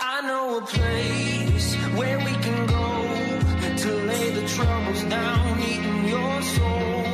I 0.00 0.20
know 0.22 0.58
a 0.58 0.62
place 0.62 1.74
where 1.98 2.18
we 2.18 2.32
can 2.46 2.66
go 2.66 3.76
to 3.82 3.90
lay 4.10 4.30
the 4.30 4.48
troubles 4.48 5.02
down, 5.04 5.60
eating 5.60 6.08
your 6.08 6.42
soul. 6.42 7.04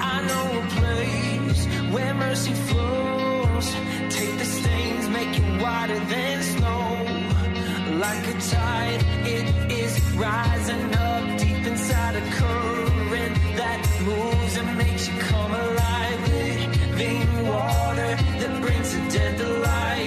I 0.00 0.16
know 0.28 0.46
a 0.60 0.66
place 0.78 1.66
where 1.92 2.14
mercy 2.14 2.52
flows. 2.52 3.66
Take 4.10 4.38
the 4.38 4.44
stains, 4.44 5.08
make 5.08 5.36
it 5.36 5.62
whiter 5.62 5.98
than 5.98 6.42
snow. 6.42 7.98
Like 7.98 8.26
a 8.28 8.40
tide, 8.40 9.02
it 9.26 9.72
is 9.72 10.00
rising 10.12 10.94
up 10.94 11.38
deep 11.40 11.66
inside 11.66 12.14
a 12.16 12.24
current 12.38 13.34
that 13.58 13.80
moves 14.02 14.56
and 14.56 14.78
makes 14.78 15.08
you 15.08 15.18
come 15.18 15.52
alive. 15.52 16.20
Living 16.28 17.48
water 17.48 18.16
that 18.40 18.62
brings 18.62 18.94
the 18.94 19.10
dead 19.10 19.38
to. 19.38 19.54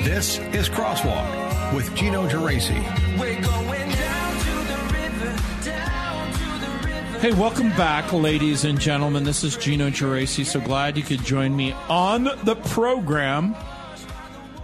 This 0.03 0.39
is 0.53 0.69
Crosswalk 0.69 1.56
with 1.73 1.93
Gino 1.95 2.27
Geraci. 2.27 2.77
We're 3.19 3.41
going 3.41 3.91
down 3.91 4.39
to 4.39 4.51
the 4.67 4.77
river, 4.93 5.35
down 5.65 6.31
to 6.31 6.59
the 6.65 6.71
river. 6.87 7.19
Hey, 7.19 7.33
welcome 7.33 7.69
back, 7.71 8.13
ladies 8.13 8.63
and 8.63 8.79
gentlemen. 8.79 9.23
This 9.23 9.43
is 9.43 9.57
Gino 9.57 9.89
Geraci. 9.89 10.45
So 10.45 10.61
glad 10.61 10.97
you 10.97 11.03
could 11.03 11.23
join 11.23 11.55
me 11.55 11.73
on 11.89 12.29
the 12.43 12.55
program. 12.55 13.53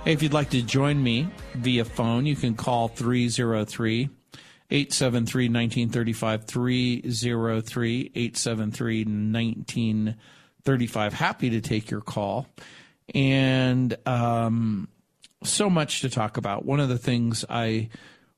Hey, 0.06 0.14
if 0.14 0.24
you'd 0.24 0.34
like 0.34 0.50
to 0.52 0.62
join 0.62 1.02
me 1.02 1.30
via 1.56 1.86
phone, 1.86 2.26
you 2.26 2.36
can 2.36 2.56
call 2.56 2.88
303 2.88 4.10
873 4.70 5.50
1935. 5.50 6.46
303 6.46 8.12
873 8.16 9.04
1935. 9.04 11.14
Happy 11.14 11.50
to 11.50 11.62
take 11.62 11.92
your 11.92 12.02
call. 12.02 12.48
And 13.14 13.98
um, 14.06 14.88
so 15.44 15.70
much 15.70 16.02
to 16.02 16.10
talk 16.10 16.38
about. 16.38 16.66
One 16.66 16.80
of 16.80 16.90
the 16.90 16.98
things 16.98 17.46
I 17.50 17.90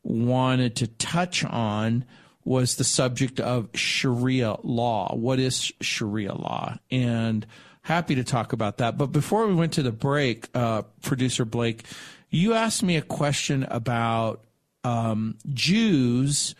wanted 0.04 0.76
to 0.78 0.88
touch 0.88 1.44
on 1.44 2.06
was 2.44 2.76
the 2.76 2.84
subject 2.84 3.40
of 3.40 3.70
Sharia 3.74 4.58
law. 4.64 5.16
What 5.16 5.40
is 5.40 5.72
Sharia 5.82 6.34
law? 6.34 6.78
And 6.92 7.46
happy 7.82 8.16
to 8.16 8.24
talk 8.24 8.54
about 8.54 8.78
that. 8.78 8.98
But 8.98 9.08
before 9.08 9.48
we 9.48 9.56
went 9.56 9.74
to 9.74 9.84
the 9.84 9.92
break, 9.92 10.48
uh, 10.54 10.84
producer 11.02 11.44
Blake, 11.44 11.84
you 12.30 12.54
asked 12.54 12.84
me 12.84 12.98
a 12.98 13.02
question 13.02 13.64
about 13.70 14.44
um, 14.84 15.38
Jews 15.54 16.54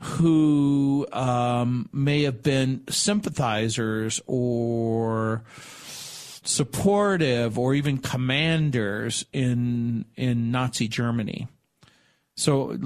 who 0.00 1.06
um, 1.12 1.88
may 1.92 2.22
have 2.22 2.42
been 2.42 2.82
sympathizers 2.88 4.20
or 4.26 5.42
supportive 6.48 7.58
or 7.58 7.74
even 7.74 7.98
commanders 7.98 9.26
in 9.32 10.06
in 10.16 10.50
Nazi 10.50 10.88
Germany. 10.88 11.46
So 12.36 12.76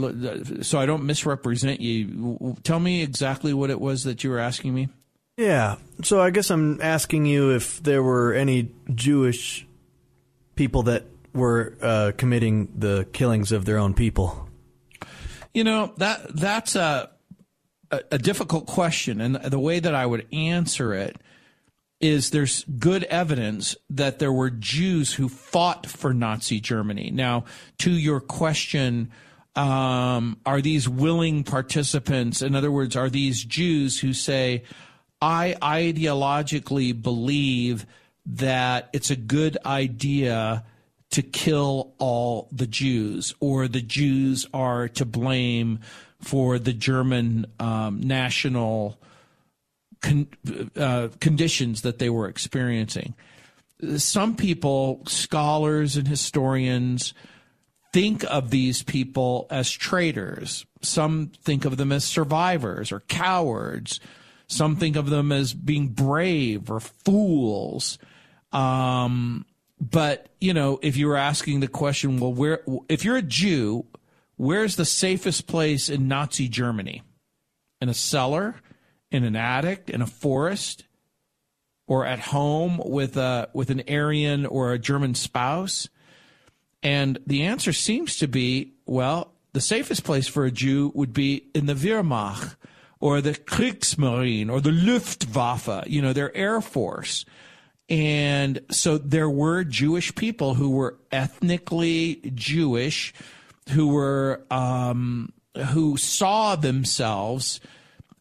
so 0.63 0.81
I 0.81 0.87
don't 0.87 1.05
misrepresent 1.05 1.81
you. 1.81 2.57
Tell 2.65 2.81
me 2.81 3.03
exactly 3.03 3.55
what 3.55 3.71
it 3.71 3.81
was 3.81 4.03
that 4.05 4.25
you 4.25 4.31
were 4.31 4.41
asking 4.41 4.75
me. 4.75 4.89
Yeah. 5.37 5.77
So 6.03 6.21
I 6.21 6.31
guess 6.31 6.51
I'm 6.51 6.81
asking 6.83 7.27
you 7.27 7.55
if 7.55 7.81
there 7.83 8.03
were 8.03 8.35
any 8.35 8.71
Jewish 8.93 9.67
people 10.57 10.83
that 10.85 11.05
were 11.33 11.75
uh, 11.81 12.13
committing 12.17 12.69
the 12.77 13.07
killings 13.13 13.53
of 13.53 13.65
their 13.65 13.79
own 13.79 13.95
people. 13.95 14.49
You 15.55 15.63
know 15.65 15.93
that 15.99 16.35
that's 16.35 16.75
a, 16.75 17.11
a 17.93 18.01
a 18.11 18.19
difficult 18.19 18.67
question, 18.67 19.21
and 19.21 19.37
the 19.37 19.61
way 19.61 19.79
that 19.79 19.95
I 19.95 20.05
would 20.05 20.27
answer 20.33 20.95
it 20.95 21.17
is 22.03 22.31
there's 22.31 22.65
good 22.65 23.05
evidence 23.05 23.77
that 23.89 24.19
there 24.19 24.33
were 24.33 24.51
Jews 24.51 25.15
who 25.15 25.29
fought 25.29 25.87
for 25.87 26.13
Nazi 26.13 26.61
Germany. 26.61 27.11
Now, 27.13 27.45
to 27.79 27.93
your 27.93 28.21
question, 28.21 29.13
um, 29.55 30.39
are 30.45 30.61
these 30.61 30.89
willing 30.89 31.45
participants? 31.45 32.43
In 32.43 32.57
other 32.57 32.73
words, 32.73 32.97
are 32.97 33.09
these 33.09 33.45
Jews 33.45 34.01
who 34.01 34.13
say, 34.13 34.65
I 35.21 35.55
ideologically 35.63 37.01
believe 37.01 37.87
that 38.27 38.91
it's 38.93 39.11
a 39.11 39.17
good 39.17 39.57
idea 39.65 40.65
to 41.11 41.23
kill 41.23 41.95
all 41.99 42.49
the 42.51 42.67
Jews, 42.67 43.35
or 43.39 43.69
the 43.69 43.83
Jews 43.83 44.47
are 44.53 44.89
to 44.89 45.05
blame 45.05 45.81
for 46.21 46.59
the 46.59 46.73
German 46.73 47.47
um, 47.61 48.01
national 48.01 48.99
con- 50.03 50.29
uh, 50.77 51.09
conditions 51.21 51.83
that 51.83 51.99
they 51.99 52.11
were 52.11 52.29
experiencing. 52.29 53.15
Some 53.97 54.37
people, 54.37 55.03
scholars 55.07 55.97
and 55.97 56.07
historians, 56.07 57.15
think 57.93 58.25
of 58.25 58.51
these 58.51 58.83
people 58.83 59.47
as 59.51 59.71
traitors. 59.71 60.67
Some 60.83 61.33
think 61.43 61.65
of 61.65 61.77
them 61.77 61.93
as 61.93 62.05
survivors 62.05 62.93
or 62.93 63.01
cowards. 63.01 64.01
Some 64.47 64.77
think 64.77 64.97
of 64.97 65.11
them 65.11 65.33
as 65.33 65.53
being 65.55 65.89
brave 65.89 66.71
or 66.71 66.81
fools. 66.81 67.99
Um, 68.53 69.47
but 69.81 70.29
you 70.41 70.55
know, 70.55 70.79
if 70.83 70.97
you 70.97 71.09
were 71.09 71.17
asking 71.17 71.61
the 71.61 71.69
question, 71.69 72.21
well, 72.21 72.33
where 72.33 72.63
if 72.89 73.05
you're 73.05 73.17
a 73.17 73.23
Jew, 73.23 73.87
where's 74.37 74.77
the 74.77 74.85
safest 74.85 75.47
place 75.47 75.89
in 75.89 76.09
Nazi 76.09 76.49
Germany? 76.49 77.03
In 77.81 77.89
a 77.89 77.95
cellar? 77.95 78.57
In 79.13 79.25
an 79.25 79.37
attic, 79.37 79.89
in 79.89 80.03
a 80.03 80.07
forest, 80.07 80.85
or 81.87 82.07
at 82.07 82.19
home 82.19 82.81
with 82.85 83.17
a 83.17 83.49
with 83.53 83.71
an 83.71 83.83
Aryan 83.89 84.47
or 84.47 84.73
a 84.73 84.79
German 84.79 85.15
spouse? 85.15 85.89
And 86.83 87.19
the 87.27 87.45
answer 87.45 87.73
seems 87.73 88.19
to 88.19 88.27
be, 88.27 88.73
well, 88.87 89.33
the 89.53 89.61
safest 89.61 90.03
place 90.03 90.27
for 90.27 90.45
a 90.45 90.51
Jew 90.51 90.91
would 90.95 91.13
be 91.13 91.49
in 91.55 91.67
the 91.67 91.75
Wehrmacht 91.75 92.57
or 92.99 93.21
the 93.21 93.35
Kriegsmarine 93.35 94.51
or 94.51 94.61
the 94.61 94.73
Luftwaffe, 94.73 95.87
you 95.87 96.03
know, 96.03 96.13
their 96.13 96.35
air 96.37 96.61
force. 96.61 97.25
And 97.89 98.61
so 98.71 98.97
there 98.97 99.29
were 99.29 99.65
Jewish 99.65 100.15
people 100.15 100.55
who 100.55 100.71
were 100.71 100.99
ethnically 101.11 102.33
Jewish, 102.35 103.13
who 103.71 103.89
were 103.89 104.45
um, 104.51 105.33
who 105.73 105.97
saw 105.97 106.57
themselves 106.57 107.61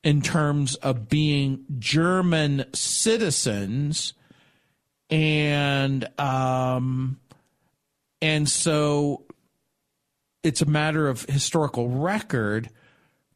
in 0.04 0.22
terms 0.22 0.76
of 0.76 1.08
being 1.10 1.66
German 1.78 2.66
citizens, 2.74 4.14
and 5.10 6.08
um, 6.20 7.20
and 8.22 8.50
so 8.50 9.26
it's 10.44 10.62
a 10.62 10.66
matter 10.66 11.08
of 11.08 11.24
historical 11.26 11.90
record 11.90 12.70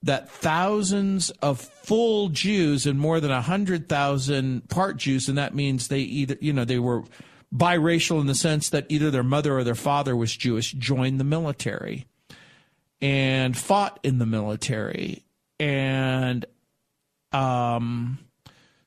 that 0.03 0.30
thousands 0.30 1.31
of 1.42 1.59
full 1.59 2.30
Jews 2.30 2.86
and 2.86 3.00
more 3.00 3.20
than 3.20 3.32
hundred 3.32 3.90
thousand 3.90 4.70
part 4.70 4.97
Jews, 4.97 5.28
and 5.28 5.38
that 5.38 5.53
means 5.56 5.88
they 5.88 6.00
either 6.00 6.38
you 6.42 6.53
know 6.53 6.66
they 6.66 6.80
were 6.80 7.03
biracial 7.53 8.20
in 8.20 8.28
the 8.28 8.36
sense 8.36 8.70
that 8.70 8.86
either 8.90 9.12
their 9.12 9.24
mother 9.24 9.58
or 9.58 9.64
their 9.64 9.76
father 9.76 10.16
was 10.16 10.36
Jewish, 10.36 10.74
joined 10.74 11.20
the 11.20 11.24
military 11.24 12.06
and 13.02 13.58
fought 13.58 14.00
in 14.03 14.20
the 14.20 14.26
military. 14.26 15.23
And 15.59 16.46
um, 17.31 18.19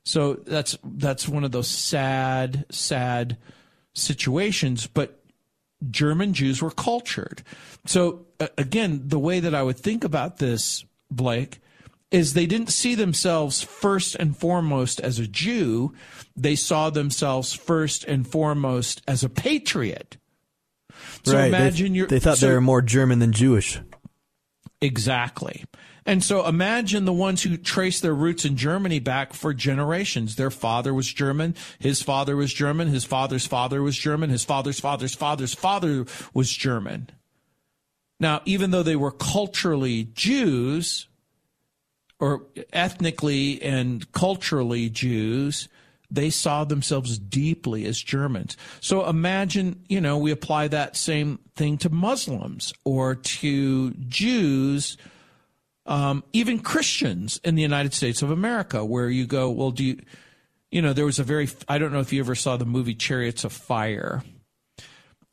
so 0.03 0.33
that's 0.33 0.77
that's 0.83 1.27
one 1.27 1.43
of 1.43 1.51
those 1.51 1.67
sad, 1.67 2.65
sad 2.71 3.37
situations. 3.93 4.87
But 4.87 5.23
German 5.89 6.33
Jews 6.33 6.61
were 6.61 6.71
cultured. 6.71 7.43
So 7.85 8.25
uh, 8.39 8.47
again, 8.57 9.03
the 9.05 9.19
way 9.19 9.39
that 9.39 9.53
I 9.53 9.63
would 9.63 9.77
think 9.77 10.03
about 10.03 10.37
this, 10.37 10.83
Blake, 11.11 11.59
is 12.11 12.33
they 12.33 12.45
didn't 12.45 12.69
see 12.69 12.95
themselves 12.95 13.61
first 13.61 14.15
and 14.15 14.35
foremost 14.35 14.99
as 14.99 15.19
a 15.19 15.27
Jew. 15.27 15.93
They 16.35 16.55
saw 16.55 16.89
themselves 16.89 17.53
first 17.53 18.03
and 18.03 18.27
foremost 18.27 19.01
as 19.07 19.23
a 19.23 19.29
patriot. 19.29 20.17
So 21.23 21.37
right. 21.37 21.47
imagine 21.47 21.93
they, 21.93 22.05
they 22.05 22.19
thought 22.19 22.37
so, 22.37 22.47
they 22.47 22.53
were 22.53 22.61
more 22.61 22.81
German 22.81 23.19
than 23.19 23.31
Jewish. 23.31 23.79
Exactly. 24.81 25.65
And 26.09 26.23
so 26.23 26.47
imagine 26.47 27.05
the 27.05 27.13
ones 27.13 27.43
who 27.43 27.55
trace 27.55 27.99
their 27.99 28.15
roots 28.15 28.43
in 28.43 28.57
Germany 28.57 28.97
back 28.97 29.31
for 29.31 29.53
generations. 29.53 30.37
Their 30.37 30.49
father 30.49 30.91
was 30.91 31.13
German, 31.13 31.53
his 31.77 32.01
father 32.01 32.35
was 32.35 32.51
German, 32.51 32.87
his 32.87 33.05
father's 33.05 33.45
father 33.45 33.83
was 33.83 33.95
German, 33.95 34.31
his 34.31 34.43
father's 34.43 34.79
father's 34.79 35.13
father's 35.13 35.53
father 35.53 36.07
was 36.33 36.49
German. 36.51 37.11
Now, 38.19 38.41
even 38.45 38.71
though 38.71 38.81
they 38.81 38.95
were 38.95 39.11
culturally 39.11 40.05
Jews, 40.15 41.07
or 42.19 42.47
ethnically 42.73 43.61
and 43.61 44.11
culturally 44.11 44.89
Jews, 44.89 45.69
they 46.09 46.31
saw 46.31 46.63
themselves 46.63 47.19
deeply 47.19 47.85
as 47.85 48.01
Germans. 48.01 48.57
So 48.81 49.07
imagine, 49.07 49.83
you 49.87 50.01
know, 50.01 50.17
we 50.17 50.31
apply 50.31 50.69
that 50.69 50.95
same 50.95 51.37
thing 51.55 51.77
to 51.77 51.91
Muslims 51.91 52.73
or 52.83 53.13
to 53.13 53.91
Jews, 53.91 54.97
um, 55.89 56.23
even 56.31 56.59
Christians 56.59 57.41
in 57.43 57.55
the 57.55 57.63
United 57.63 57.93
States 57.93 58.21
of 58.21 58.29
America, 58.29 58.85
where 58.85 59.09
you 59.09 59.25
go, 59.25 59.49
well, 59.49 59.71
do 59.71 59.83
you, 59.83 59.99
you 60.71 60.83
know, 60.83 60.93
there 60.93 61.05
was 61.05 61.17
a 61.17 61.23
very, 61.23 61.49
I 61.67 61.79
don't 61.79 61.91
know 61.91 61.99
if 61.99 62.13
you 62.13 62.21
ever 62.21 62.35
saw 62.35 62.57
the 62.57 62.65
movie 62.65 62.93
Chariots 62.93 63.43
of 63.43 63.51
Fire 63.51 64.23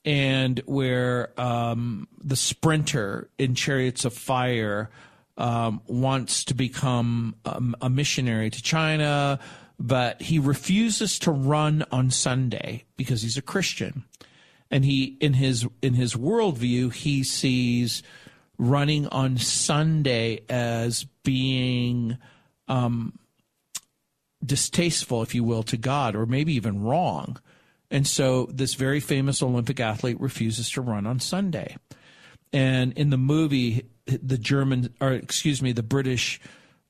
and 0.06 0.62
where 0.64 1.38
um, 1.38 2.08
the 2.24 2.36
sprinter 2.36 3.28
in 3.38 3.54
Chariots 3.54 4.06
of 4.06 4.14
Fire 4.14 4.88
um, 5.36 5.82
wants 5.86 6.44
to 6.44 6.54
become 6.54 7.34
um, 7.44 7.76
a 7.82 7.90
missionary 7.90 8.48
to 8.48 8.62
China, 8.62 9.38
but 9.78 10.22
he 10.22 10.38
refuses 10.38 11.18
to 11.18 11.30
run 11.30 11.84
on 11.92 12.10
Sunday 12.10 12.84
because 12.96 13.20
he's 13.20 13.36
a 13.36 13.42
Christian, 13.42 14.04
and 14.70 14.86
he 14.86 15.18
in 15.20 15.34
his 15.34 15.66
in 15.82 15.92
his 15.92 16.14
worldview 16.14 16.94
he 16.94 17.22
sees 17.22 18.02
running 18.58 19.06
on 19.08 19.36
Sunday 19.36 20.40
as 20.48 21.04
being 21.24 22.18
um, 22.68 23.18
distasteful, 24.44 25.22
if 25.22 25.34
you 25.34 25.44
will, 25.44 25.62
to 25.64 25.76
God, 25.76 26.14
or 26.16 26.26
maybe 26.26 26.54
even 26.54 26.82
wrong. 26.82 27.38
And 27.90 28.06
so 28.06 28.46
this 28.52 28.74
very 28.74 29.00
famous 29.00 29.42
Olympic 29.42 29.80
athlete 29.80 30.20
refuses 30.20 30.70
to 30.70 30.80
run 30.80 31.06
on 31.06 31.20
Sunday. 31.20 31.76
And 32.52 32.92
in 32.94 33.10
the 33.10 33.16
movie, 33.16 33.86
the 34.06 34.38
German, 34.38 34.94
or 35.00 35.12
excuse 35.12 35.62
me, 35.62 35.72
the 35.72 35.82
British 35.82 36.40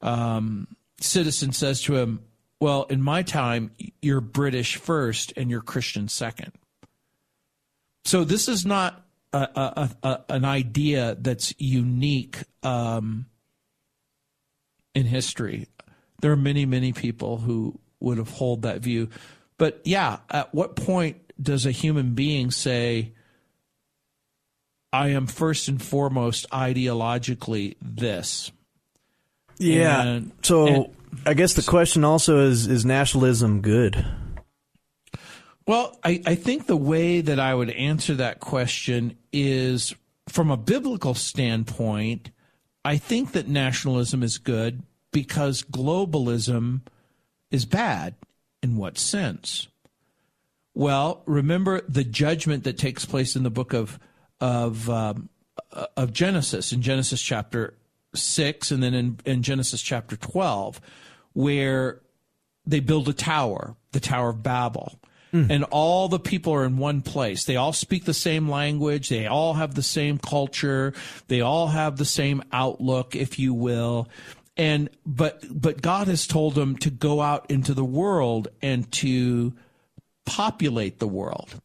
um, 0.00 0.68
citizen 1.00 1.52
says 1.52 1.82
to 1.82 1.96
him, 1.96 2.20
Well, 2.60 2.84
in 2.84 3.02
my 3.02 3.22
time, 3.22 3.72
you're 4.00 4.20
British 4.20 4.76
first 4.76 5.32
and 5.36 5.50
you're 5.50 5.62
Christian 5.62 6.08
second. 6.08 6.52
So 8.04 8.24
this 8.24 8.48
is 8.48 8.64
not 8.64 9.05
a, 9.36 9.88
a, 10.02 10.08
a, 10.08 10.24
an 10.30 10.44
idea 10.44 11.16
that's 11.18 11.54
unique 11.58 12.38
um, 12.62 13.26
in 14.94 15.06
history. 15.06 15.68
There 16.20 16.32
are 16.32 16.36
many, 16.36 16.66
many 16.66 16.92
people 16.92 17.38
who 17.38 17.78
would 18.00 18.18
have 18.18 18.30
hold 18.30 18.62
that 18.62 18.80
view. 18.80 19.08
But 19.58 19.80
yeah, 19.84 20.18
at 20.30 20.54
what 20.54 20.76
point 20.76 21.18
does 21.40 21.66
a 21.66 21.70
human 21.70 22.14
being 22.14 22.50
say, 22.50 23.12
I 24.92 25.08
am 25.08 25.26
first 25.26 25.68
and 25.68 25.82
foremost 25.82 26.48
ideologically 26.50 27.76
this? 27.82 28.50
Yeah. 29.58 30.02
And- 30.02 30.32
so 30.42 30.66
and- 30.66 30.86
I 31.24 31.32
guess 31.34 31.54
the 31.54 31.62
question 31.62 32.04
also 32.04 32.40
is: 32.40 32.66
Is 32.66 32.84
nationalism 32.84 33.62
good? 33.62 34.04
Well, 35.66 35.98
I, 36.04 36.22
I 36.24 36.34
think 36.36 36.66
the 36.66 36.76
way 36.76 37.20
that 37.20 37.40
I 37.40 37.54
would 37.54 37.70
answer 37.70 38.14
that 38.14 38.40
question 38.40 39.16
is 39.32 39.94
from 40.28 40.50
a 40.50 40.56
biblical 40.56 41.14
standpoint, 41.14 42.30
I 42.84 42.98
think 42.98 43.32
that 43.32 43.48
nationalism 43.48 44.22
is 44.22 44.38
good 44.38 44.82
because 45.12 45.62
globalism 45.62 46.82
is 47.50 47.64
bad. 47.64 48.14
In 48.62 48.76
what 48.76 48.98
sense? 48.98 49.68
Well, 50.74 51.22
remember 51.26 51.82
the 51.88 52.02
judgment 52.04 52.64
that 52.64 52.78
takes 52.78 53.04
place 53.04 53.36
in 53.36 53.44
the 53.44 53.50
book 53.50 53.72
of 53.72 53.98
of 54.40 54.90
um, 54.90 55.28
uh, 55.72 55.86
of 55.96 56.12
Genesis 56.12 56.72
in 56.72 56.82
Genesis 56.82 57.22
chapter 57.22 57.74
six, 58.14 58.72
and 58.72 58.82
then 58.82 58.94
in, 58.94 59.18
in 59.24 59.42
Genesis 59.42 59.82
chapter 59.82 60.16
twelve, 60.16 60.80
where 61.32 62.00
they 62.66 62.80
build 62.80 63.08
a 63.08 63.12
tower, 63.12 63.76
the 63.92 64.00
Tower 64.00 64.30
of 64.30 64.42
Babel. 64.42 64.98
Mm. 65.36 65.50
And 65.50 65.64
all 65.64 66.08
the 66.08 66.18
people 66.18 66.54
are 66.54 66.64
in 66.64 66.78
one 66.78 67.02
place. 67.02 67.44
They 67.44 67.56
all 67.56 67.72
speak 67.72 68.04
the 68.04 68.14
same 68.14 68.48
language. 68.48 69.08
They 69.08 69.26
all 69.26 69.54
have 69.54 69.74
the 69.74 69.82
same 69.82 70.18
culture. 70.18 70.94
They 71.28 71.40
all 71.40 71.68
have 71.68 71.96
the 71.96 72.04
same 72.04 72.42
outlook, 72.52 73.14
if 73.14 73.38
you 73.38 73.52
will. 73.52 74.08
And, 74.56 74.88
but, 75.04 75.44
but 75.50 75.82
God 75.82 76.08
has 76.08 76.26
told 76.26 76.54
them 76.54 76.76
to 76.78 76.90
go 76.90 77.20
out 77.20 77.50
into 77.50 77.74
the 77.74 77.84
world 77.84 78.48
and 78.62 78.90
to 78.92 79.52
populate 80.24 80.98
the 80.98 81.08
world. 81.08 81.60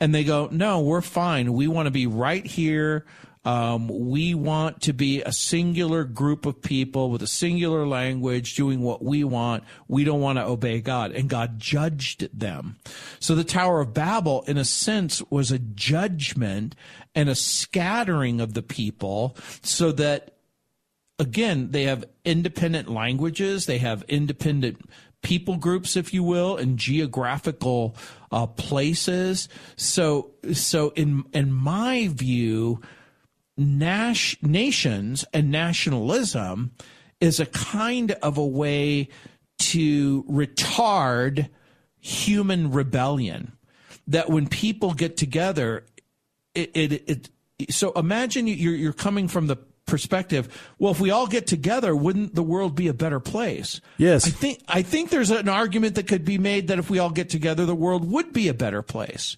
And 0.00 0.12
they 0.12 0.24
go, 0.24 0.48
no, 0.50 0.80
we're 0.80 1.00
fine. 1.00 1.52
We 1.52 1.68
want 1.68 1.86
to 1.86 1.92
be 1.92 2.08
right 2.08 2.44
here. 2.44 3.06
Um, 3.44 3.88
we 3.88 4.34
want 4.34 4.82
to 4.82 4.92
be 4.92 5.22
a 5.22 5.32
singular 5.32 6.04
group 6.04 6.46
of 6.46 6.62
people 6.62 7.10
with 7.10 7.22
a 7.22 7.26
singular 7.26 7.86
language 7.86 8.54
doing 8.54 8.80
what 8.80 9.04
we 9.04 9.22
want. 9.24 9.64
We 9.86 10.04
don't 10.04 10.20
want 10.20 10.38
to 10.38 10.44
obey 10.44 10.80
God. 10.80 11.12
And 11.12 11.28
God 11.28 11.58
judged 11.58 12.38
them. 12.38 12.76
So 13.20 13.34
the 13.34 13.44
Tower 13.44 13.80
of 13.80 13.92
Babel, 13.92 14.44
in 14.46 14.56
a 14.56 14.64
sense, 14.64 15.22
was 15.30 15.50
a 15.50 15.58
judgment 15.58 16.74
and 17.14 17.28
a 17.28 17.34
scattering 17.34 18.40
of 18.40 18.54
the 18.54 18.62
people 18.62 19.36
so 19.62 19.92
that 19.92 20.30
again, 21.18 21.70
they 21.70 21.84
have 21.84 22.04
independent 22.24 22.88
languages, 22.88 23.66
they 23.66 23.78
have 23.78 24.02
independent 24.08 24.90
people 25.22 25.56
groups, 25.56 25.96
if 25.96 26.12
you 26.12 26.22
will, 26.22 26.56
and 26.56 26.78
geographical 26.78 27.96
uh, 28.30 28.46
places. 28.46 29.48
So, 29.76 30.32
so 30.52 30.90
in 30.90 31.24
in 31.32 31.52
my 31.52 32.08
view, 32.08 32.80
nas- 33.56 34.36
nations 34.42 35.24
and 35.32 35.50
nationalism 35.50 36.72
is 37.20 37.40
a 37.40 37.46
kind 37.46 38.12
of 38.12 38.36
a 38.38 38.44
way 38.46 39.08
to 39.58 40.24
retard 40.24 41.48
human 42.00 42.70
rebellion. 42.70 43.52
That 44.06 44.28
when 44.28 44.48
people 44.48 44.92
get 44.92 45.16
together, 45.16 45.86
it, 46.54 46.70
it, 46.74 46.92
it 47.08 47.30
so 47.70 47.92
imagine 47.92 48.46
you're 48.46 48.74
you're 48.74 48.92
coming 48.92 49.28
from 49.28 49.46
the 49.46 49.56
perspective 49.86 50.48
well 50.78 50.92
if 50.92 50.98
we 50.98 51.10
all 51.10 51.26
get 51.26 51.46
together 51.46 51.94
wouldn't 51.94 52.34
the 52.34 52.42
world 52.42 52.74
be 52.74 52.88
a 52.88 52.94
better 52.94 53.20
place 53.20 53.82
Yes. 53.98 54.26
i 54.26 54.30
think 54.30 54.62
i 54.66 54.80
think 54.80 55.10
there's 55.10 55.30
an 55.30 55.46
argument 55.48 55.96
that 55.96 56.06
could 56.06 56.24
be 56.24 56.38
made 56.38 56.68
that 56.68 56.78
if 56.78 56.88
we 56.88 56.98
all 56.98 57.10
get 57.10 57.28
together 57.28 57.66
the 57.66 57.74
world 57.74 58.10
would 58.10 58.32
be 58.32 58.48
a 58.48 58.54
better 58.54 58.80
place 58.80 59.36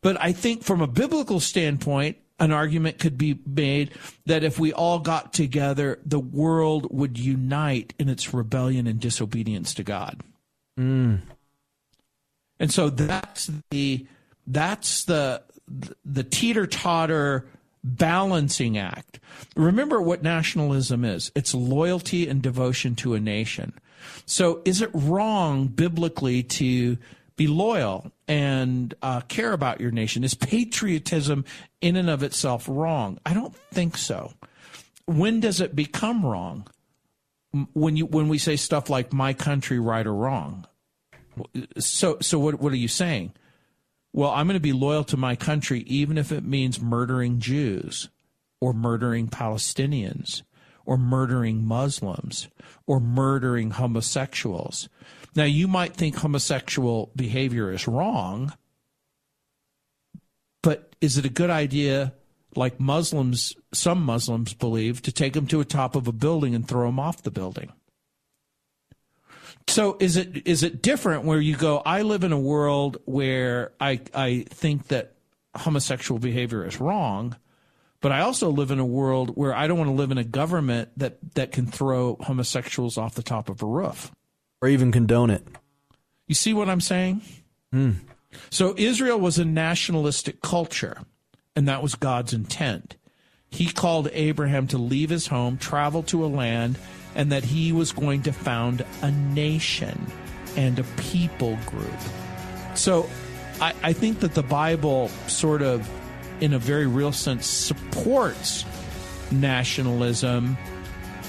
but 0.00 0.20
i 0.20 0.32
think 0.32 0.64
from 0.64 0.80
a 0.80 0.88
biblical 0.88 1.38
standpoint 1.38 2.16
an 2.40 2.52
argument 2.52 2.98
could 2.98 3.18
be 3.18 3.38
made 3.46 3.90
that 4.26 4.44
if 4.44 4.58
we 4.58 4.72
all 4.72 4.98
got 4.98 5.32
together 5.32 5.98
the 6.04 6.20
world 6.20 6.86
would 6.90 7.18
unite 7.18 7.94
in 7.98 8.08
its 8.08 8.32
rebellion 8.32 8.86
and 8.86 9.00
disobedience 9.00 9.74
to 9.74 9.82
god 9.82 10.20
mm. 10.78 11.20
and 12.58 12.72
so 12.72 12.90
that's 12.90 13.50
the 13.70 14.06
that's 14.46 15.04
the 15.04 15.42
the 16.04 16.24
teeter 16.24 16.66
totter 16.66 17.46
balancing 17.84 18.78
act. 18.78 19.20
Remember 19.56 20.00
what 20.00 20.22
nationalism 20.22 21.04
is. 21.04 21.30
It's 21.34 21.54
loyalty 21.54 22.28
and 22.28 22.42
devotion 22.42 22.94
to 22.96 23.14
a 23.14 23.20
nation. 23.20 23.72
So 24.26 24.62
is 24.64 24.82
it 24.82 24.90
wrong 24.92 25.68
biblically 25.68 26.42
to 26.42 26.98
be 27.38 27.46
loyal 27.46 28.12
and 28.26 28.92
uh, 29.00 29.22
care 29.22 29.54
about 29.54 29.80
your 29.80 29.90
nation? 29.90 30.24
Is 30.24 30.34
patriotism 30.34 31.46
in 31.80 31.96
and 31.96 32.10
of 32.10 32.22
itself 32.22 32.66
wrong? 32.68 33.18
I 33.24 33.32
don't 33.32 33.56
think 33.72 33.96
so. 33.96 34.34
When 35.06 35.40
does 35.40 35.62
it 35.62 35.74
become 35.74 36.26
wrong? 36.26 36.68
When 37.72 37.96
you 37.96 38.04
when 38.04 38.28
we 38.28 38.36
say 38.36 38.56
stuff 38.56 38.90
like 38.90 39.10
"my 39.14 39.32
country, 39.32 39.78
right 39.78 40.06
or 40.06 40.14
wrong," 40.14 40.66
so 41.78 42.18
so 42.20 42.38
what 42.38 42.60
what 42.60 42.74
are 42.74 42.76
you 42.76 42.88
saying? 42.88 43.32
Well, 44.12 44.30
I'm 44.30 44.46
going 44.46 44.54
to 44.54 44.60
be 44.60 44.74
loyal 44.74 45.04
to 45.04 45.16
my 45.16 45.34
country 45.34 45.80
even 45.86 46.18
if 46.18 46.30
it 46.30 46.44
means 46.44 46.80
murdering 46.80 47.40
Jews 47.40 48.10
or 48.60 48.74
murdering 48.74 49.28
Palestinians 49.28 50.42
or 50.88 50.96
murdering 50.96 51.66
Muslims 51.66 52.48
or 52.86 52.98
murdering 52.98 53.72
homosexuals. 53.72 54.88
Now, 55.36 55.44
you 55.44 55.68
might 55.68 55.94
think 55.94 56.16
homosexual 56.16 57.12
behavior 57.14 57.70
is 57.70 57.86
wrong, 57.86 58.54
but 60.62 60.96
is 61.02 61.18
it 61.18 61.26
a 61.26 61.28
good 61.28 61.50
idea, 61.50 62.14
like 62.56 62.80
Muslims, 62.80 63.54
some 63.70 64.02
Muslims 64.02 64.54
believe, 64.54 65.02
to 65.02 65.12
take 65.12 65.34
them 65.34 65.46
to 65.48 65.58
the 65.58 65.66
top 65.66 65.94
of 65.94 66.08
a 66.08 66.12
building 66.12 66.54
and 66.54 66.66
throw 66.66 66.86
them 66.86 66.98
off 66.98 67.22
the 67.22 67.30
building? 67.30 67.70
So 69.66 69.98
is 70.00 70.16
it 70.16 70.48
is 70.48 70.62
it 70.62 70.80
different 70.80 71.24
where 71.24 71.40
you 71.40 71.54
go? 71.54 71.82
I 71.84 72.00
live 72.00 72.24
in 72.24 72.32
a 72.32 72.40
world 72.40 72.96
where 73.04 73.72
I 73.78 74.00
I 74.14 74.46
think 74.48 74.88
that 74.88 75.16
homosexual 75.54 76.18
behavior 76.18 76.64
is 76.64 76.80
wrong, 76.80 77.36
but 78.00 78.12
I 78.12 78.20
also 78.20 78.50
live 78.50 78.70
in 78.70 78.78
a 78.78 78.86
world 78.86 79.30
where 79.30 79.54
I 79.54 79.66
don't 79.66 79.78
want 79.78 79.88
to 79.88 79.94
live 79.94 80.10
in 80.10 80.18
a 80.18 80.24
government 80.24 80.90
that 80.96 81.18
that 81.34 81.52
can 81.52 81.66
throw 81.66 82.16
homosexuals 82.20 82.96
off 82.98 83.14
the 83.14 83.22
top 83.22 83.48
of 83.48 83.62
a 83.62 83.66
roof. 83.66 84.12
Or 84.60 84.68
even 84.68 84.90
condone 84.92 85.30
it? 85.30 85.46
You 86.26 86.34
see 86.34 86.52
what 86.52 86.68
I'm 86.68 86.80
saying? 86.80 87.22
Hmm. 87.72 87.92
So 88.50 88.74
Israel 88.76 89.18
was 89.18 89.38
a 89.38 89.44
nationalistic 89.44 90.42
culture, 90.42 90.98
and 91.56 91.66
that 91.68 91.82
was 91.82 91.94
God's 91.94 92.32
intent. 92.32 92.96
He 93.50 93.66
called 93.66 94.10
Abraham 94.12 94.66
to 94.68 94.78
leave 94.78 95.10
his 95.10 95.28
home, 95.28 95.56
travel 95.56 96.02
to 96.04 96.24
a 96.24 96.28
land, 96.28 96.76
and 97.14 97.32
that 97.32 97.44
he 97.44 97.72
was 97.72 97.92
going 97.92 98.22
to 98.24 98.32
found 98.32 98.84
a 99.02 99.10
nation 99.10 100.06
and 100.56 100.78
a 100.78 100.84
people 100.96 101.58
group. 101.66 101.90
So 102.74 103.08
I, 103.60 103.74
I 103.82 103.92
think 103.92 104.20
that 104.20 104.34
the 104.34 104.42
Bible 104.42 105.08
sort 105.26 105.62
of, 105.62 105.88
in 106.40 106.52
a 106.52 106.58
very 106.58 106.86
real 106.86 107.12
sense, 107.12 107.46
supports 107.46 108.64
nationalism 109.30 110.56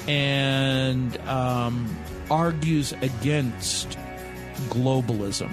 and 0.08 1.16
um, 1.28 1.96
argues 2.30 2.92
against 3.02 3.98
globalism. 4.68 5.50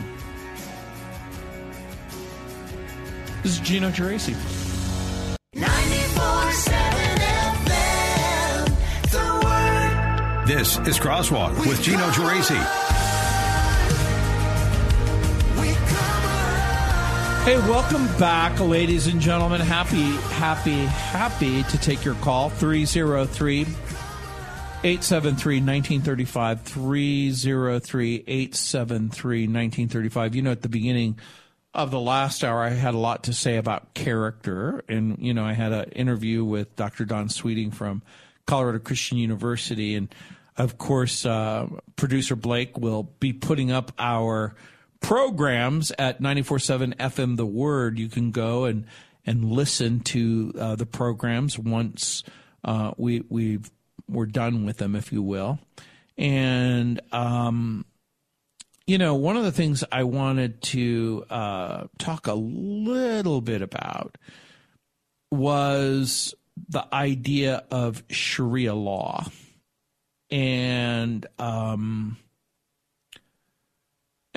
This 3.43 3.53
is 3.53 3.59
Gino 3.59 3.91
Geraci. 3.91 4.35
94.7 5.55 5.67
FM, 9.05 10.47
This 10.47 10.77
is 10.87 10.97
Crosswalk 10.99 11.57
with 11.65 11.81
Gino 11.81 12.09
Geraci. 12.09 12.86
Hey, 17.47 17.57
welcome 17.59 18.05
back, 18.19 18.59
ladies 18.59 19.07
and 19.07 19.21
gentlemen. 19.21 19.61
Happy, 19.61 20.11
happy, 20.35 20.83
happy 20.83 21.63
to 21.63 21.77
take 21.77 22.03
your 22.03 22.15
call. 22.15 22.49
303 22.49 23.61
873 23.61 25.55
1935. 25.61 26.61
303 26.63 28.15
873 28.27 29.39
1935. 29.43 30.35
You 30.35 30.41
know, 30.41 30.51
at 30.51 30.61
the 30.61 30.67
beginning 30.67 31.19
of 31.73 31.89
the 31.89 32.01
last 32.01 32.43
hour, 32.43 32.61
I 32.63 32.71
had 32.71 32.93
a 32.93 32.97
lot 32.97 33.23
to 33.23 33.33
say 33.33 33.55
about 33.55 33.93
character. 33.93 34.83
And, 34.89 35.17
you 35.17 35.33
know, 35.33 35.45
I 35.45 35.53
had 35.53 35.71
an 35.71 35.91
interview 35.91 36.43
with 36.43 36.75
Dr. 36.75 37.05
Don 37.05 37.29
Sweeting 37.29 37.71
from 37.71 38.03
Colorado 38.45 38.79
Christian 38.79 39.19
University. 39.19 39.95
And, 39.95 40.13
of 40.57 40.77
course, 40.77 41.25
uh, 41.25 41.67
producer 41.95 42.35
Blake 42.35 42.77
will 42.77 43.03
be 43.21 43.31
putting 43.31 43.71
up 43.71 43.93
our 43.97 44.53
programs 44.99 45.91
at 45.97 46.21
94.7 46.21 46.95
FM 46.95 47.37
The 47.37 47.45
Word. 47.45 47.99
You 47.99 48.09
can 48.09 48.31
go 48.31 48.65
and, 48.65 48.85
and 49.25 49.45
listen 49.45 49.99
to 50.01 50.53
uh, 50.57 50.75
the 50.75 50.85
programs 50.85 51.57
once 51.57 52.23
uh, 52.63 52.91
we, 52.97 53.23
we've, 53.29 53.69
we're 54.09 54.25
done 54.25 54.65
with 54.65 54.77
them, 54.77 54.95
if 54.95 55.11
you 55.11 55.21
will. 55.21 55.59
And, 56.17 56.99
um, 57.11 57.85
you 58.85 58.97
know, 58.97 59.15
one 59.15 59.37
of 59.37 59.43
the 59.43 59.51
things 59.51 59.83
I 59.91 60.03
wanted 60.03 60.61
to 60.63 61.25
uh, 61.29 61.83
talk 61.97 62.27
a 62.27 62.33
little 62.33 63.41
bit 63.41 63.61
about 63.61 64.17
was 65.29 66.33
the 66.69 66.87
idea 66.93 67.63
of 67.69 68.03
Sharia 68.09 68.73
law. 68.73 69.25
And 70.31 71.25
um, 71.37 72.17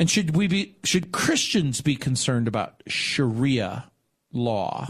and 0.01 0.11
should 0.11 0.35
we 0.35 0.49
be 0.49 0.77
should 0.83 1.13
Christians 1.13 1.83
be 1.83 1.95
concerned 1.95 2.49
about 2.49 2.83
Sharia 2.87 3.91
law? 4.33 4.89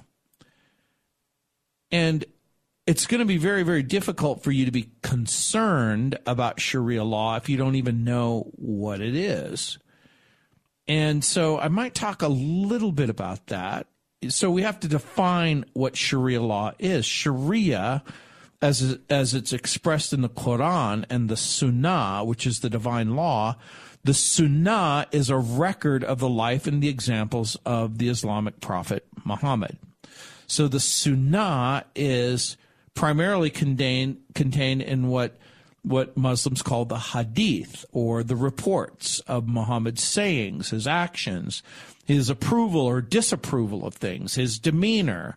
And 1.90 2.25
it's 2.87 3.07
going 3.09 3.19
to 3.19 3.26
be 3.26 3.37
very 3.37 3.64
very 3.64 3.83
difficult 3.83 4.45
for 4.45 4.52
you 4.52 4.64
to 4.64 4.71
be 4.71 4.90
concerned 5.02 6.17
about 6.26 6.61
Sharia 6.61 7.02
law 7.02 7.35
if 7.37 7.49
you 7.49 7.57
don't 7.57 7.75
even 7.75 8.05
know 8.05 8.52
what 8.55 9.00
it 9.00 9.17
is. 9.17 9.79
And 10.87 11.25
so 11.25 11.59
I 11.59 11.67
might 11.67 11.95
talk 11.95 12.23
a 12.23 12.29
little 12.29 12.93
bit 12.93 13.11
about 13.11 13.49
that. 13.49 13.88
So 14.29 14.50
we 14.50 14.62
have 14.62 14.79
to 14.81 14.88
define 14.88 15.64
what 15.73 15.97
Sharia 15.97 16.40
law 16.40 16.73
is. 16.79 17.05
Sharia 17.05 18.05
as 18.62 18.99
as 19.09 19.35
it's 19.35 19.52
expressed 19.52 20.12
in 20.12 20.21
the 20.21 20.29
Quran 20.29 21.05
and 21.11 21.29
the 21.29 21.37
Sunnah, 21.37 22.23
which 22.25 22.47
is 22.47 22.61
the 22.61 22.71
divine 22.71 23.17
law, 23.17 23.57
the 24.04 24.14
Sunnah 24.14 25.07
is 25.12 25.28
a 25.30 25.37
record 25.37 26.02
of 26.04 26.19
the 26.19 26.28
life 26.28 26.66
and 26.66 26.83
the 26.83 26.88
examples 26.88 27.57
of 27.66 27.99
the 27.99 28.09
Islamic 28.09 28.61
prophet 28.61 29.07
Muhammad. 29.25 29.76
So 30.47 30.69
the 30.69 30.80
Sunnah 30.80 31.85
is 31.95 32.57
primarily 32.95 33.50
contained 33.50 34.19
contained 34.35 34.83
in 34.83 35.09
what 35.09 35.38
what 35.83 36.16
Muslims 36.16 36.62
call 36.62 36.85
the 36.85 36.99
hadith 36.99 37.85
or 37.92 38.23
the 38.23 38.37
reports 38.37 39.21
of 39.21 39.49
Muhammad's 39.49 40.02
sayings, 40.04 40.71
his 40.71 40.87
actions, 40.87 41.62
his 42.04 42.28
approval 42.28 42.83
or 42.83 43.00
disapproval 43.00 43.87
of 43.87 43.95
things, 43.95 44.35
his 44.35 44.59
demeanor, 44.59 45.37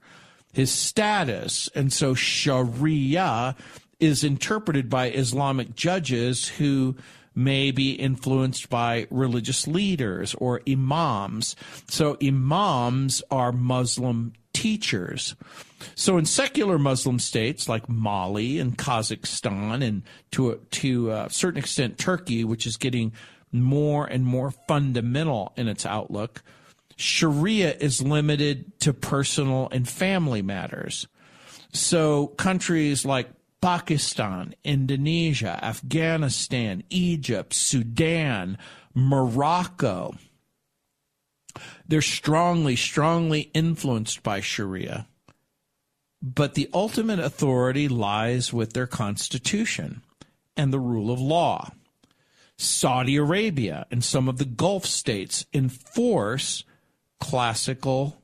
his 0.51 0.71
status. 0.71 1.69
And 1.75 1.93
so 1.93 2.13
Sharia 2.13 3.55
is 3.99 4.23
interpreted 4.23 4.89
by 4.89 5.09
Islamic 5.11 5.75
judges 5.75 6.49
who 6.49 6.95
may 7.35 7.71
be 7.71 7.93
influenced 7.93 8.69
by 8.69 9.07
religious 9.09 9.67
leaders 9.67 10.35
or 10.35 10.61
imams. 10.67 11.55
So 11.87 12.17
imams 12.21 13.23
are 13.31 13.51
Muslim 13.51 14.33
teachers. 14.53 15.35
So 15.95 16.17
in 16.17 16.25
secular 16.25 16.77
Muslim 16.77 17.19
states 17.19 17.67
like 17.67 17.89
Mali 17.89 18.59
and 18.59 18.77
Kazakhstan 18.77 19.83
and 19.83 20.03
to 20.31 20.51
a, 20.51 20.55
to 20.57 21.11
a 21.11 21.29
certain 21.29 21.59
extent 21.59 21.97
Turkey, 21.97 22.43
which 22.43 22.65
is 22.65 22.77
getting 22.77 23.13
more 23.51 24.05
and 24.05 24.25
more 24.25 24.51
fundamental 24.51 25.53
in 25.57 25.67
its 25.67 25.85
outlook, 25.85 26.41
Sharia 26.95 27.75
is 27.75 28.01
limited 28.01 28.79
to 28.81 28.93
personal 28.93 29.67
and 29.71 29.87
family 29.87 30.41
matters. 30.41 31.07
So 31.71 32.27
countries 32.27 33.03
like 33.03 33.29
Pakistan, 33.63 34.53
Indonesia, 34.65 35.57
Afghanistan, 35.63 36.83
Egypt, 36.89 37.53
Sudan, 37.53 38.57
Morocco, 38.93 40.15
they're 41.87 42.01
strongly, 42.01 42.75
strongly 42.75 43.51
influenced 43.53 44.21
by 44.21 44.41
Sharia. 44.41 45.07
But 46.21 46.55
the 46.55 46.69
ultimate 46.73 47.19
authority 47.19 47.87
lies 47.87 48.51
with 48.51 48.73
their 48.73 48.85
constitution 48.85 50.01
and 50.57 50.73
the 50.73 50.79
rule 50.79 51.09
of 51.09 51.21
law. 51.21 51.71
Saudi 52.57 53.15
Arabia 53.15 53.85
and 53.89 54.03
some 54.03 54.27
of 54.27 54.39
the 54.39 54.45
Gulf 54.45 54.85
states 54.85 55.45
enforce 55.53 56.65
classical 57.21 58.21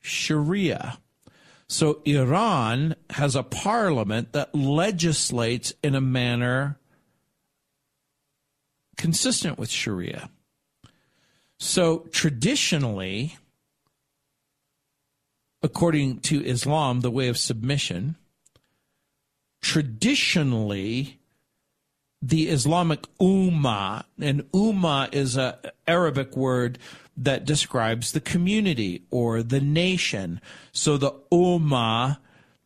Sharia. 0.00 0.98
So 1.68 2.00
Iran 2.04 2.94
has 3.10 3.34
a 3.34 3.42
parliament 3.42 4.32
that 4.32 4.54
legislates 4.54 5.72
in 5.82 5.94
a 5.94 6.00
manner 6.00 6.78
consistent 8.96 9.58
with 9.58 9.70
Sharia. 9.70 10.30
So 11.58 12.06
traditionally, 12.12 13.36
according 15.62 16.20
to 16.20 16.44
Islam, 16.44 17.00
the 17.00 17.10
way 17.10 17.28
of 17.28 17.36
submission, 17.36 18.16
traditionally, 19.60 21.18
the 22.22 22.48
Islamic 22.48 23.06
ummah, 23.20 24.04
and 24.20 24.42
ummah 24.52 25.12
is 25.12 25.36
an 25.36 25.54
Arabic 25.86 26.36
word 26.36 26.78
that 27.16 27.44
describes 27.44 28.12
the 28.12 28.20
community 28.20 29.02
or 29.10 29.42
the 29.42 29.60
nation. 29.60 30.40
So 30.72 30.96
the 30.96 31.12
ummah 31.32 32.18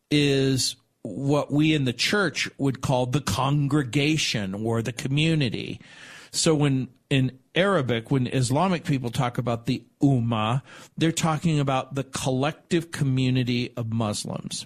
is 0.09 0.75
what 1.03 1.51
we 1.51 1.73
in 1.73 1.85
the 1.85 1.93
church 1.93 2.49
would 2.57 2.81
call 2.81 3.05
the 3.05 3.21
congregation 3.21 4.53
or 4.53 4.81
the 4.81 4.91
community. 4.91 5.79
So 6.31 6.53
when 6.53 6.89
in 7.09 7.37
Arabic, 7.55 8.11
when 8.11 8.27
Islamic 8.27 8.85
people 8.85 9.09
talk 9.09 9.37
about 9.37 9.65
the 9.65 9.83
ummah, 10.01 10.61
they're 10.97 11.11
talking 11.11 11.59
about 11.59 11.95
the 11.95 12.05
collective 12.05 12.91
community 12.91 13.73
of 13.75 13.91
Muslims. 13.91 14.65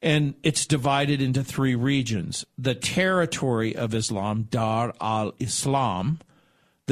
And 0.00 0.34
it's 0.42 0.66
divided 0.66 1.22
into 1.22 1.44
three 1.44 1.76
regions 1.76 2.44
the 2.58 2.74
territory 2.74 3.76
of 3.76 3.94
Islam, 3.94 4.48
Dar 4.50 4.92
al 5.00 5.32
Islam, 5.38 6.18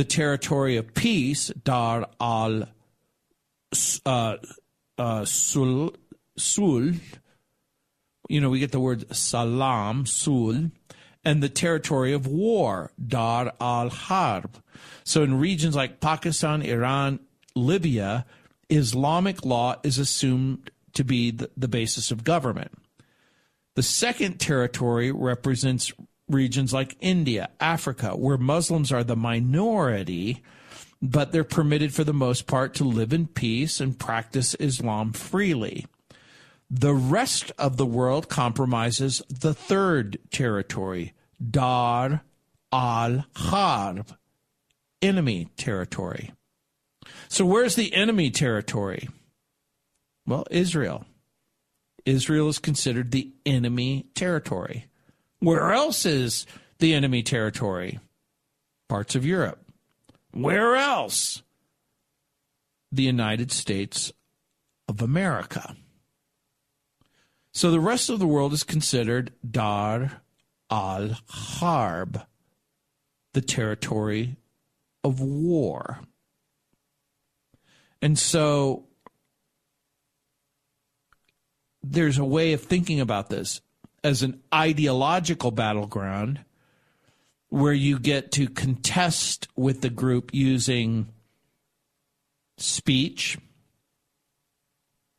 the 0.00 0.04
territory 0.04 0.78
of 0.78 0.94
peace, 0.94 1.48
Dar 1.48 2.08
al 2.18 2.70
uh, 4.06 4.36
uh, 4.96 5.24
Sul, 5.26 5.94
Sul. 6.38 6.92
You 8.26 8.40
know, 8.40 8.48
we 8.48 8.60
get 8.60 8.72
the 8.72 8.80
word 8.80 9.14
salam, 9.14 10.06
Sul, 10.06 10.70
and 11.22 11.42
the 11.42 11.50
territory 11.50 12.14
of 12.14 12.26
war, 12.26 12.92
Dar 13.06 13.52
al 13.60 13.90
Harb. 13.90 14.62
So 15.04 15.22
in 15.22 15.38
regions 15.38 15.76
like 15.76 16.00
Pakistan, 16.00 16.62
Iran, 16.62 17.20
Libya, 17.54 18.24
Islamic 18.70 19.44
law 19.44 19.76
is 19.82 19.98
assumed 19.98 20.70
to 20.94 21.04
be 21.04 21.30
the, 21.30 21.50
the 21.58 21.68
basis 21.68 22.10
of 22.10 22.24
government. 22.24 22.72
The 23.76 23.82
second 23.82 24.40
territory 24.40 25.12
represents 25.12 25.92
regions 26.30 26.72
like 26.72 26.96
India, 27.00 27.50
Africa, 27.60 28.16
where 28.16 28.38
Muslims 28.38 28.92
are 28.92 29.04
the 29.04 29.16
minority, 29.16 30.42
but 31.02 31.32
they're 31.32 31.44
permitted 31.44 31.92
for 31.94 32.04
the 32.04 32.12
most 32.12 32.46
part 32.46 32.74
to 32.74 32.84
live 32.84 33.12
in 33.12 33.26
peace 33.26 33.80
and 33.80 33.98
practice 33.98 34.54
Islam 34.54 35.12
freely. 35.12 35.86
The 36.70 36.94
rest 36.94 37.50
of 37.58 37.76
the 37.76 37.86
world 37.86 38.28
compromises 38.28 39.22
the 39.28 39.54
third 39.54 40.18
territory, 40.30 41.14
Dar 41.44 42.22
al 42.72 43.24
Harb, 43.34 44.14
enemy 45.02 45.48
territory. 45.56 46.32
So, 47.28 47.44
where's 47.44 47.74
the 47.74 47.92
enemy 47.94 48.30
territory? 48.30 49.08
Well, 50.26 50.46
Israel. 50.50 51.06
Israel 52.06 52.48
is 52.48 52.58
considered 52.58 53.10
the 53.10 53.32
enemy 53.44 54.06
territory. 54.14 54.86
Where 55.40 55.72
else 55.72 56.04
is 56.06 56.46
the 56.78 56.94
enemy 56.94 57.22
territory? 57.22 57.98
Parts 58.88 59.14
of 59.14 59.24
Europe. 59.24 59.58
Where 60.32 60.76
else? 60.76 61.42
The 62.92 63.02
United 63.04 63.50
States 63.50 64.12
of 64.86 65.00
America. 65.00 65.76
So 67.52 67.70
the 67.70 67.80
rest 67.80 68.10
of 68.10 68.18
the 68.18 68.26
world 68.26 68.52
is 68.52 68.64
considered 68.64 69.32
Dar 69.48 70.22
al 70.70 71.16
Harb, 71.28 72.22
the 73.32 73.40
territory 73.40 74.36
of 75.02 75.20
war. 75.20 76.00
And 78.02 78.18
so 78.18 78.86
there's 81.82 82.18
a 82.18 82.24
way 82.24 82.52
of 82.52 82.62
thinking 82.62 83.00
about 83.00 83.30
this 83.30 83.60
as 84.02 84.22
an 84.22 84.40
ideological 84.52 85.50
battleground 85.50 86.40
where 87.48 87.72
you 87.72 87.98
get 87.98 88.32
to 88.32 88.48
contest 88.48 89.48
with 89.56 89.80
the 89.80 89.90
group 89.90 90.30
using 90.32 91.08
speech, 92.56 93.38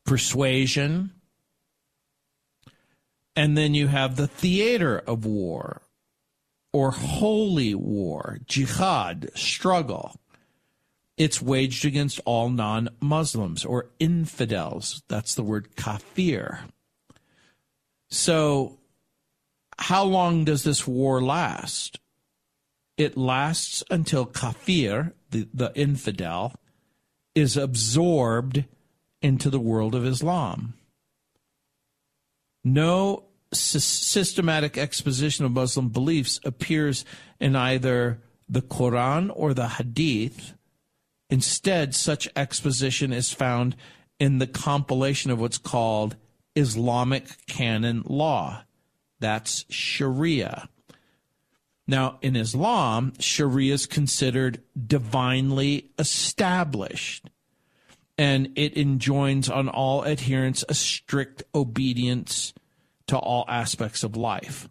persuasion, 0.04 1.12
and 3.36 3.56
then 3.56 3.74
you 3.74 3.86
have 3.86 4.16
the 4.16 4.26
theater 4.26 4.98
of 4.98 5.24
war 5.24 5.82
or 6.72 6.90
holy 6.90 7.74
war, 7.74 8.38
jihad, 8.46 9.30
struggle. 9.34 10.16
It's 11.18 11.42
waged 11.42 11.84
against 11.84 12.20
all 12.24 12.48
non 12.48 12.88
Muslims 13.00 13.64
or 13.64 13.90
infidels. 13.98 15.02
That's 15.08 15.34
the 15.34 15.42
word 15.42 15.76
kafir. 15.76 16.60
So, 18.12 18.78
how 19.78 20.04
long 20.04 20.44
does 20.44 20.64
this 20.64 20.86
war 20.86 21.22
last? 21.22 21.98
It 22.98 23.16
lasts 23.16 23.82
until 23.90 24.26
kafir, 24.26 25.14
the, 25.30 25.48
the 25.54 25.72
infidel, 25.74 26.54
is 27.34 27.56
absorbed 27.56 28.66
into 29.22 29.48
the 29.48 29.58
world 29.58 29.94
of 29.94 30.04
Islam. 30.04 30.74
No 32.62 33.24
systematic 33.50 34.76
exposition 34.76 35.46
of 35.46 35.52
Muslim 35.52 35.88
beliefs 35.88 36.38
appears 36.44 37.06
in 37.40 37.56
either 37.56 38.20
the 38.46 38.60
Quran 38.60 39.32
or 39.34 39.54
the 39.54 39.68
Hadith. 39.68 40.52
Instead, 41.30 41.94
such 41.94 42.28
exposition 42.36 43.10
is 43.10 43.32
found 43.32 43.74
in 44.20 44.36
the 44.36 44.46
compilation 44.46 45.30
of 45.30 45.40
what's 45.40 45.56
called 45.56 46.16
Islamic 46.54 47.46
canon 47.46 48.02
law. 48.06 48.64
That's 49.20 49.64
Sharia. 49.68 50.68
Now, 51.86 52.18
in 52.22 52.36
Islam, 52.36 53.12
Sharia 53.18 53.74
is 53.74 53.86
considered 53.86 54.62
divinely 54.86 55.90
established, 55.98 57.28
and 58.16 58.50
it 58.56 58.76
enjoins 58.76 59.48
on 59.48 59.68
all 59.68 60.04
adherents 60.06 60.64
a 60.68 60.74
strict 60.74 61.42
obedience 61.54 62.54
to 63.08 63.18
all 63.18 63.44
aspects 63.48 64.04
of 64.04 64.16
life. 64.16 64.68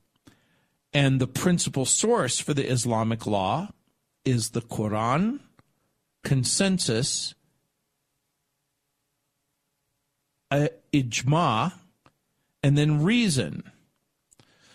And 0.94 1.20
the 1.20 1.28
principal 1.28 1.86
source 1.86 2.40
for 2.40 2.54
the 2.54 2.70
Islamic 2.70 3.26
law 3.26 3.70
is 4.26 4.50
the 4.50 4.62
Quran, 4.62 5.40
consensus, 6.24 7.34
uh, 10.52 10.68
ijma, 10.94 11.74
and 12.62 12.78
then 12.78 13.04
reason. 13.04 13.64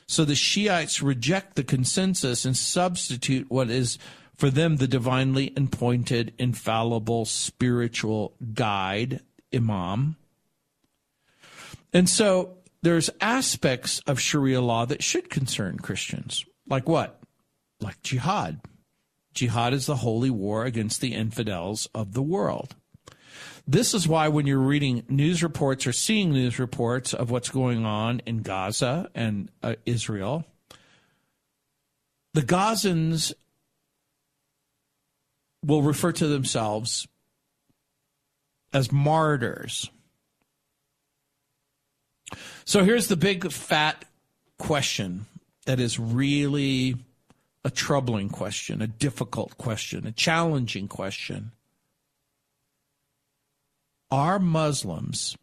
So 0.09 0.25
the 0.25 0.35
Shiites 0.35 1.03
reject 1.03 1.57
the 1.57 1.65
consensus 1.65 2.45
and 2.45 2.57
substitute 2.57 3.51
what 3.51 3.71
is 3.71 3.99
for 4.37 4.51
them 4.51 4.77
the 4.77 4.87
divinely 4.87 5.53
appointed, 5.57 6.33
infallible 6.39 7.25
spiritual 7.25 8.35
guide, 8.53 9.21
Imam. 9.53 10.17
And 11.93 12.09
so 12.09 12.59
there's 12.83 13.11
aspects 13.21 14.01
of 14.07 14.21
Sharia 14.21 14.61
law 14.61 14.85
that 14.85 15.03
should 15.03 15.31
concern 15.31 15.79
Christians. 15.79 16.45
Like 16.69 16.89
what? 16.89 17.21
Like 17.81 18.03
jihad. 18.03 18.61
Jihad 19.33 19.73
is 19.73 19.87
the 19.87 19.97
holy 19.97 20.31
war 20.31 20.65
against 20.65 21.01
the 21.01 21.15
infidels 21.15 21.89
of 21.95 22.13
the 22.13 22.23
world. 22.23 22.75
This 23.67 23.95
is 23.95 24.07
why 24.07 24.29
when 24.29 24.47
you're 24.47 24.59
reading 24.59 25.03
news 25.09 25.43
reports 25.43 25.87
or 25.87 25.93
seeing 25.93 26.33
news 26.33 26.59
reports 26.59 27.13
of 27.13 27.31
what's 27.31 27.49
going 27.49 27.85
on 27.85 28.21
in 28.25 28.43
Gaza 28.43 29.11
and 29.15 29.51
uh, 29.63 29.75
Israel, 29.85 30.45
the 32.33 32.43
Gazans 32.43 33.33
will 35.65 35.83
refer 35.83 36.13
to 36.13 36.29
themselves 36.29 37.09
as 38.73 38.93
martyrs. 38.93 39.91
So 42.65 42.85
here's 42.85 43.09
the 43.09 43.17
big 43.17 43.51
fat 43.51 44.05
question 44.59 45.27
that 45.65 45.81
is 45.81 45.99
really 45.99 46.97
a 47.65 47.71
troubling 47.71 48.29
question, 48.29 48.81
a 48.81 48.87
difficult 48.87 49.59
question, 49.59 50.07
a 50.07 50.13
challenging 50.13 50.87
question. 50.87 51.51
Are 54.11 54.39
Muslims 54.39 55.37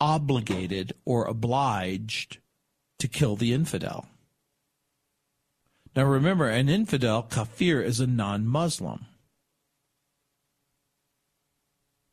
obligated 0.00 0.92
or 1.04 1.24
obliged 1.24 2.38
to 2.98 3.08
kill 3.08 3.36
the 3.36 3.52
infidel? 3.52 4.06
Now 5.96 6.04
remember, 6.04 6.48
an 6.48 6.68
infidel, 6.68 7.22
kafir, 7.22 7.82
is 7.82 7.98
a 7.98 8.06
non 8.06 8.46
Muslim. 8.46 9.06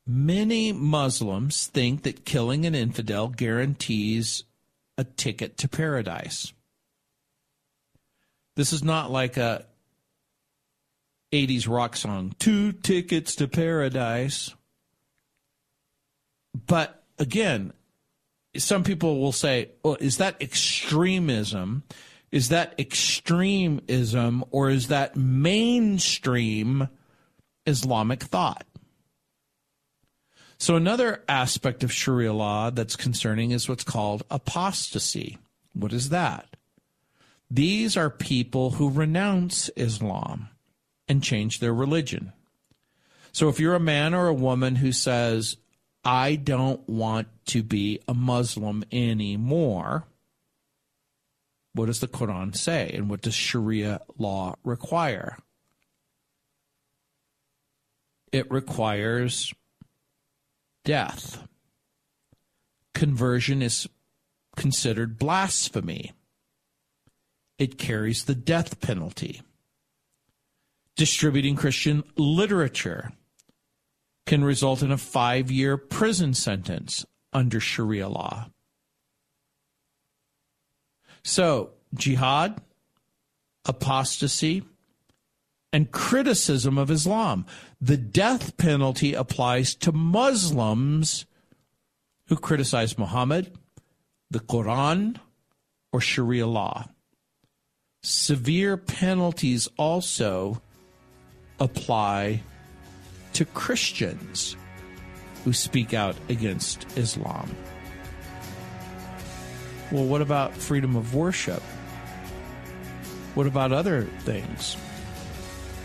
Many 0.06 0.72
Muslims 0.72 1.66
think 1.66 2.02
that 2.02 2.24
killing 2.24 2.64
an 2.64 2.74
infidel 2.74 3.28
guarantees 3.28 4.44
a 4.96 5.04
ticket 5.04 5.56
to 5.58 5.68
paradise. 5.68 6.52
This 8.54 8.72
is 8.72 8.82
not 8.82 9.10
like 9.10 9.36
a 9.36 9.66
80s 11.32 11.68
rock 11.68 11.96
song, 11.96 12.34
two 12.38 12.72
tickets 12.72 13.34
to 13.36 13.48
paradise. 13.48 14.54
But 16.64 17.02
again, 17.18 17.72
some 18.56 18.84
people 18.84 19.20
will 19.20 19.32
say, 19.32 19.70
well, 19.82 19.96
is 20.00 20.16
that 20.18 20.40
extremism? 20.40 21.82
Is 22.32 22.48
that 22.48 22.74
extremism 22.78 24.44
or 24.50 24.70
is 24.70 24.88
that 24.88 25.16
mainstream 25.16 26.88
Islamic 27.66 28.22
thought? 28.22 28.64
So, 30.58 30.74
another 30.74 31.22
aspect 31.28 31.84
of 31.84 31.92
Sharia 31.92 32.32
law 32.32 32.70
that's 32.70 32.96
concerning 32.96 33.50
is 33.50 33.68
what's 33.68 33.84
called 33.84 34.22
apostasy. 34.30 35.36
What 35.74 35.92
is 35.92 36.08
that? 36.08 36.56
These 37.50 37.94
are 37.96 38.08
people 38.08 38.70
who 38.72 38.88
renounce 38.88 39.68
Islam 39.76 40.48
and 41.06 41.22
change 41.22 41.60
their 41.60 41.74
religion. 41.74 42.32
So, 43.32 43.50
if 43.50 43.60
you're 43.60 43.74
a 43.74 43.80
man 43.80 44.14
or 44.14 44.28
a 44.28 44.34
woman 44.34 44.76
who 44.76 44.92
says, 44.92 45.58
I 46.06 46.36
don't 46.36 46.88
want 46.88 47.26
to 47.46 47.64
be 47.64 48.00
a 48.06 48.14
Muslim 48.14 48.84
anymore, 48.92 50.06
what 51.72 51.86
does 51.86 51.98
the 51.98 52.06
Quran 52.06 52.56
say? 52.56 52.92
And 52.94 53.10
what 53.10 53.22
does 53.22 53.34
Sharia 53.34 54.00
law 54.16 54.54
require? 54.62 55.36
It 58.30 58.48
requires 58.52 59.52
death. 60.84 61.42
Conversion 62.94 63.60
is 63.60 63.88
considered 64.54 65.18
blasphemy. 65.18 66.12
It 67.58 67.78
carries 67.78 68.26
the 68.26 68.36
death 68.36 68.80
penalty. 68.80 69.42
Distributing 70.94 71.56
Christian 71.56 72.04
literature 72.16 73.10
can 74.26 74.44
result 74.44 74.82
in 74.82 74.90
a 74.90 74.98
five 74.98 75.50
year 75.50 75.76
prison 75.76 76.34
sentence 76.34 77.06
under 77.32 77.60
Sharia 77.60 78.08
law. 78.08 78.50
So, 81.22 81.70
jihad, 81.94 82.60
apostasy, 83.64 84.62
and 85.72 85.90
criticism 85.90 86.78
of 86.78 86.90
Islam. 86.90 87.46
The 87.80 87.96
death 87.96 88.56
penalty 88.56 89.14
applies 89.14 89.74
to 89.76 89.92
Muslims 89.92 91.26
who 92.28 92.36
criticize 92.36 92.98
Muhammad, 92.98 93.52
the 94.30 94.40
Quran 94.40 95.18
or 95.92 96.00
Sharia 96.00 96.46
law. 96.46 96.88
Severe 98.02 98.76
penalties 98.76 99.68
also 99.76 100.62
apply 101.58 102.42
to 103.36 103.44
Christians 103.44 104.56
who 105.44 105.52
speak 105.52 105.92
out 105.92 106.16
against 106.30 106.86
Islam. 106.96 107.54
Well, 109.92 110.06
what 110.06 110.22
about 110.22 110.54
freedom 110.54 110.96
of 110.96 111.14
worship? 111.14 111.62
What 113.34 113.46
about 113.46 113.72
other 113.72 114.04
things? 114.20 114.78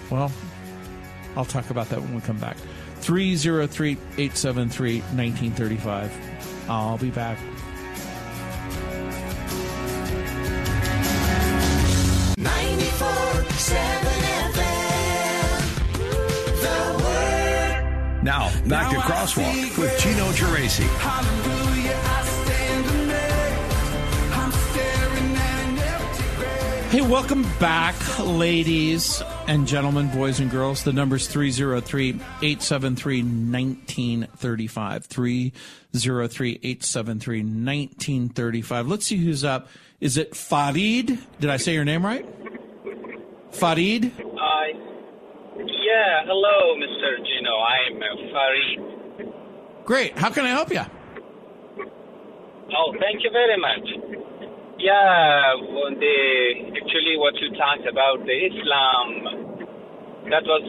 Well, 0.10 0.32
I'll 1.36 1.44
talk 1.44 1.70
about 1.70 1.90
that 1.90 2.02
when 2.02 2.16
we 2.16 2.22
come 2.22 2.40
back. 2.40 2.56
303 3.02 3.92
873 3.92 5.02
1935. 5.02 6.70
I'll 6.70 6.98
be 6.98 7.10
back. 7.10 7.38
Now, 18.24 18.52
back 18.68 18.92
to 18.92 18.98
Crosswalk 18.98 19.80
with 19.80 20.00
Gino 20.00 20.26
Geraci. 20.34 20.88
Hey, 26.92 27.02
welcome 27.02 27.48
back, 27.58 27.96
ladies 28.20 29.24
and 29.48 29.68
gentlemen, 29.68 30.10
boys 30.10 30.40
and 30.40 30.52
girls. 30.52 30.84
The 30.84 30.94
number's 30.94 31.28
303 31.28 32.10
873 32.10 33.22
1935. 33.24 35.06
303 35.06 36.60
873 36.62 37.40
1935. 37.40 38.88
Let's 38.88 39.06
see 39.08 39.18
who's 39.18 39.44
up. 39.44 39.68
Is 40.00 40.18
it 40.18 40.36
Farid? 40.36 41.18
Did 41.40 41.50
I 41.50 41.58
say 41.58 41.74
your 41.74 41.86
name 41.86 42.06
right? 42.06 42.26
Farid? 43.52 44.12
Yeah, 45.92 46.24
hello, 46.24 46.80
Mr. 46.80 47.20
Gino. 47.20 47.52
I'm 47.52 48.00
uh, 48.00 48.16
Farid. 48.32 48.80
Great. 49.84 50.18
How 50.18 50.32
can 50.32 50.46
I 50.46 50.56
help 50.56 50.72
you? 50.72 50.80
Oh, 52.72 52.96
thank 52.96 53.20
you 53.20 53.32
very 53.36 53.60
much. 53.60 53.88
Yeah, 54.80 55.60
well, 55.68 55.92
the 55.92 56.16
actually 56.80 57.20
what 57.20 57.36
you 57.44 57.52
talked 57.60 57.84
about 57.92 58.24
the 58.24 58.38
Islam, 58.40 59.08
that 60.32 60.48
was 60.48 60.64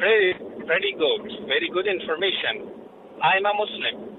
pretty 0.00 0.32
pretty 0.64 0.96
good, 0.96 1.28
very 1.44 1.68
good 1.68 1.84
information. 1.84 2.72
I'm 3.20 3.44
a 3.44 3.52
Muslim. 3.52 4.16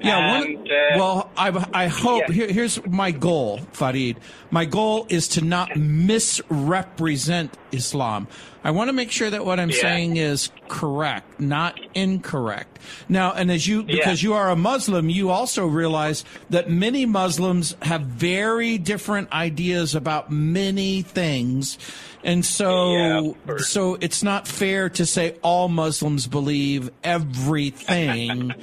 Yeah. 0.00 0.38
One, 0.38 0.56
uh, 0.58 0.98
well, 0.98 1.30
I, 1.36 1.66
I 1.72 1.86
hope. 1.88 2.22
yeah. 2.28 2.34
Here, 2.34 2.48
here's 2.52 2.84
my 2.86 3.10
goal, 3.10 3.58
Farid. 3.72 4.18
My 4.50 4.64
goal 4.64 5.06
is 5.08 5.28
to 5.28 5.40
not 5.44 5.76
misrepresent 5.76 7.56
Islam. 7.72 8.28
I 8.64 8.70
want 8.72 8.88
to 8.88 8.92
make 8.92 9.10
sure 9.10 9.30
that 9.30 9.44
what 9.44 9.60
I'm 9.60 9.70
Yeah. 9.70 9.80
saying 9.80 10.16
is 10.16 10.50
correct, 10.68 11.38
not 11.40 11.78
incorrect. 11.94 12.78
Now, 13.08 13.32
and 13.32 13.50
as 13.50 13.66
you, 13.66 13.82
because 13.84 14.22
Yeah. 14.22 14.28
you 14.30 14.34
are 14.34 14.50
a 14.50 14.56
Muslim, 14.56 15.08
you 15.08 15.30
also 15.30 15.66
realize 15.66 16.24
that 16.50 16.68
many 16.70 17.06
Muslims 17.06 17.76
have 17.82 18.02
very 18.02 18.76
different 18.78 19.32
ideas 19.32 19.94
about 19.94 20.30
many 20.32 21.02
things. 21.02 21.78
And 22.24 22.44
so, 22.44 22.92
Yeah, 22.92 23.56
so 23.58 23.96
it's 24.00 24.22
not 24.22 24.48
fair 24.48 24.88
to 24.90 25.06
say 25.06 25.36
all 25.42 25.68
Muslims 25.68 26.26
believe 26.26 26.90
everything. 27.04 28.52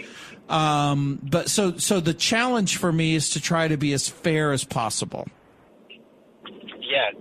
Um, 0.49 1.19
but 1.23 1.49
so 1.49 1.77
so 1.77 1.99
the 1.99 2.13
challenge 2.13 2.77
for 2.77 2.91
me 2.91 3.15
is 3.15 3.29
to 3.31 3.41
try 3.41 3.67
to 3.67 3.77
be 3.77 3.93
as 3.93 4.08
fair 4.08 4.51
as 4.51 4.63
possible. 4.63 5.27
Yeah. 6.45 7.12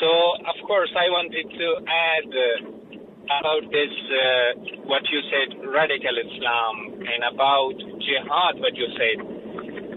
So, 0.00 0.08
of 0.44 0.56
course, 0.66 0.90
I 0.96 1.08
wanted 1.08 1.46
to 1.52 1.68
add 1.88 2.28
uh, 2.28 2.86
about 3.26 3.64
this, 3.72 3.92
uh, 4.12 4.84
what 4.84 5.02
you 5.08 5.20
said, 5.32 5.56
radical 5.68 6.16
Islam, 6.20 7.00
and 7.00 7.20
about 7.32 7.76
jihad, 8.04 8.60
what 8.60 8.74
you 8.76 8.88
said. 8.96 9.18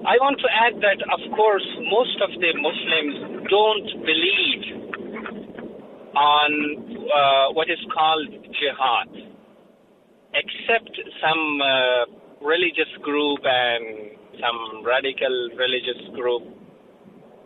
I 0.07 0.15
want 0.23 0.39
to 0.39 0.47
add 0.47 0.79
that, 0.79 1.03
of 1.03 1.21
course, 1.35 1.67
most 1.91 2.15
of 2.23 2.31
the 2.39 2.51
Muslims 2.63 3.43
don't 3.51 3.89
believe 4.07 4.63
on 6.15 6.51
uh, 7.11 7.53
what 7.53 7.69
is 7.69 7.79
called 7.93 8.29
jihad, 8.55 9.09
except 10.33 10.93
some 11.19 11.61
uh, 11.61 12.18
religious 12.41 12.89
group 13.01 13.39
and 13.43 14.17
some 14.39 14.83
radical 14.85 15.49
religious 15.57 15.99
group 16.15 16.43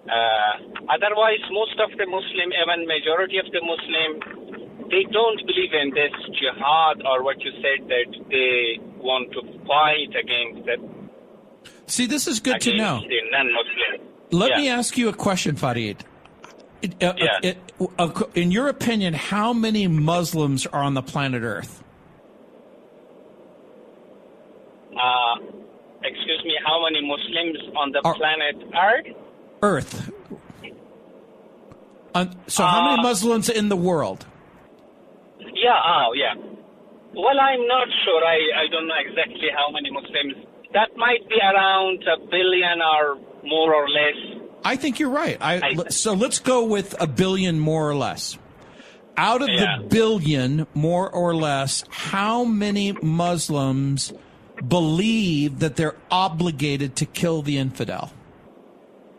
uh, 0.09 0.53
otherwise, 0.89 1.39
most 1.51 1.79
of 1.79 1.97
the 1.97 2.05
Muslim, 2.05 2.51
even 2.51 2.87
majority 2.87 3.37
of 3.37 3.45
the 3.51 3.61
Muslim, 3.63 4.89
they 4.89 5.03
don't 5.11 5.39
believe 5.47 5.71
in 5.73 5.91
this 5.91 6.11
jihad 6.39 7.01
or 7.05 7.23
what 7.23 7.39
you 7.39 7.51
said 7.63 7.87
that 7.87 8.11
they 8.29 8.79
want 8.97 9.31
to 9.31 9.41
fight 9.65 10.11
against 10.19 10.65
that. 10.65 10.79
See, 11.87 12.05
this 12.05 12.27
is 12.27 12.39
good 12.39 12.59
to 12.61 12.75
know. 12.75 13.01
Let 14.31 14.51
Yeah. 14.51 14.57
me 14.57 14.69
ask 14.69 14.97
you 14.97 15.09
a 15.09 15.13
question, 15.13 15.55
Farid. 15.55 16.03
It- 16.81 17.01
uh, 17.01 17.13
Yeah. 17.17 17.39
it- 17.41 17.57
uh, 17.97 18.23
in 18.35 18.51
your 18.51 18.67
opinion, 18.67 19.13
how 19.13 19.53
many 19.53 19.87
Muslims 19.87 20.67
are 20.67 20.83
on 20.83 20.95
the 20.95 21.01
planet 21.01 21.43
Earth? 21.43 21.82
Uh, 24.95 25.35
excuse 26.03 26.41
me, 26.45 26.53
how 26.65 26.83
many 26.83 27.05
Muslims 27.05 27.57
on 27.77 27.91
the 27.91 28.01
Are- 28.03 28.15
planet 28.15 28.55
Earth? 28.75 29.07
Earth. 29.61 30.11
Uh, 32.15 32.25
so, 32.47 32.63
how 32.63 32.81
many 32.89 32.99
Uh, 32.99 33.03
Muslims 33.03 33.49
in 33.49 33.69
the 33.69 33.75
world? 33.75 34.25
Yeah, 35.39 35.79
oh, 35.85 36.13
yeah. 36.13 36.35
Well, 37.15 37.39
I'm 37.39 37.67
not 37.67 37.87
sure. 38.05 38.23
I, 38.23 38.37
I 38.63 38.67
don't 38.71 38.87
know 38.87 38.95
exactly 38.99 39.49
how 39.55 39.71
many 39.71 39.89
Muslims. 39.91 40.45
That 40.73 40.89
might 40.97 41.27
be 41.29 41.35
around 41.41 42.03
a 42.07 42.17
billion 42.27 42.81
or 42.81 43.17
more 43.43 43.73
or 43.73 43.87
less. 43.89 44.39
I 44.65 44.75
think 44.75 44.99
you're 44.99 45.09
right. 45.09 45.37
I, 45.41 45.61
I- 45.85 45.89
so 45.89 46.13
let's 46.13 46.39
go 46.39 46.65
with 46.65 46.95
a 47.01 47.07
billion 47.07 47.59
more 47.59 47.89
or 47.89 47.95
less. 47.95 48.37
Out 49.15 49.41
of 49.43 49.49
Yeah. 49.49 49.77
the 49.77 49.83
billion, 49.89 50.65
more 50.73 51.09
or 51.09 51.35
less, 51.35 51.83
how 51.89 52.43
many 52.43 52.93
Muslims 53.03 54.11
believe 54.67 55.59
that 55.59 55.75
they're 55.75 55.97
obligated 56.11 56.95
to 56.97 57.05
kill 57.05 57.41
the 57.41 57.57
infidel? 57.57 58.11